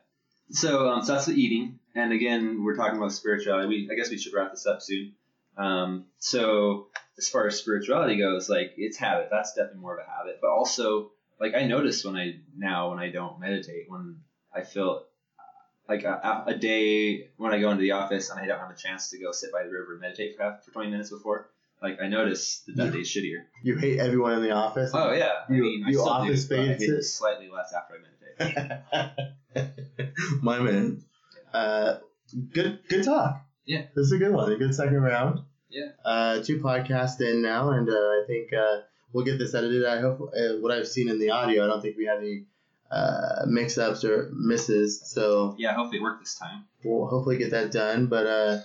[0.51, 3.69] So, um, so that's the eating, and again, we're talking about spirituality.
[3.69, 5.13] We, I guess we should wrap this up soon.
[5.57, 9.29] Um, so as far as spirituality goes, like it's habit.
[9.31, 10.39] That's definitely more of a habit.
[10.43, 11.13] But also,
[11.43, 14.21] like I notice when I now when I don't meditate, when
[14.55, 15.05] I feel
[15.89, 18.77] like a, a day when I go into the office and I don't have a
[18.77, 21.51] chance to go sit by the river and meditate for half, for 20 minutes before,
[21.83, 23.43] like I notice that that day's shittier.
[23.65, 24.93] You hate everyone in the office.
[24.95, 26.89] Oh yeah, I You- mean, I you still office do, I hate it?
[26.91, 29.73] it slightly less after I meditate.
[30.43, 31.03] my man.
[31.53, 31.97] Uh,
[32.55, 33.43] good, good talk.
[33.67, 33.83] Yeah.
[33.95, 34.51] this is a good one.
[34.53, 35.41] A good second round.
[35.69, 35.89] Yeah.
[36.05, 38.81] Uh, two podcasts in now, and uh, I think uh,
[39.13, 39.85] we'll get this edited.
[39.87, 41.65] I hope uh, what I've seen in the audio.
[41.65, 42.45] I don't think we had any
[42.91, 45.03] uh, mix-ups or misses.
[45.07, 46.65] So Yeah, hopefully it worked this time.
[46.85, 48.07] we'll hopefully get that done.
[48.07, 48.59] But uh,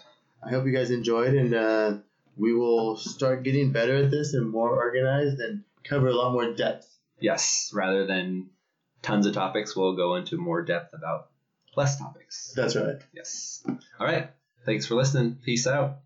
[0.43, 1.97] I hope you guys enjoyed, and uh,
[2.35, 6.53] we will start getting better at this and more organized and cover a lot more
[6.53, 6.87] depth.
[7.19, 8.49] Yes, rather than
[9.01, 11.29] tons of topics, we'll go into more depth about
[11.75, 12.53] less topics.
[12.55, 12.97] That's right.
[13.13, 13.63] Yes.
[13.99, 14.29] All right.
[14.65, 15.37] Thanks for listening.
[15.45, 15.99] Peace out.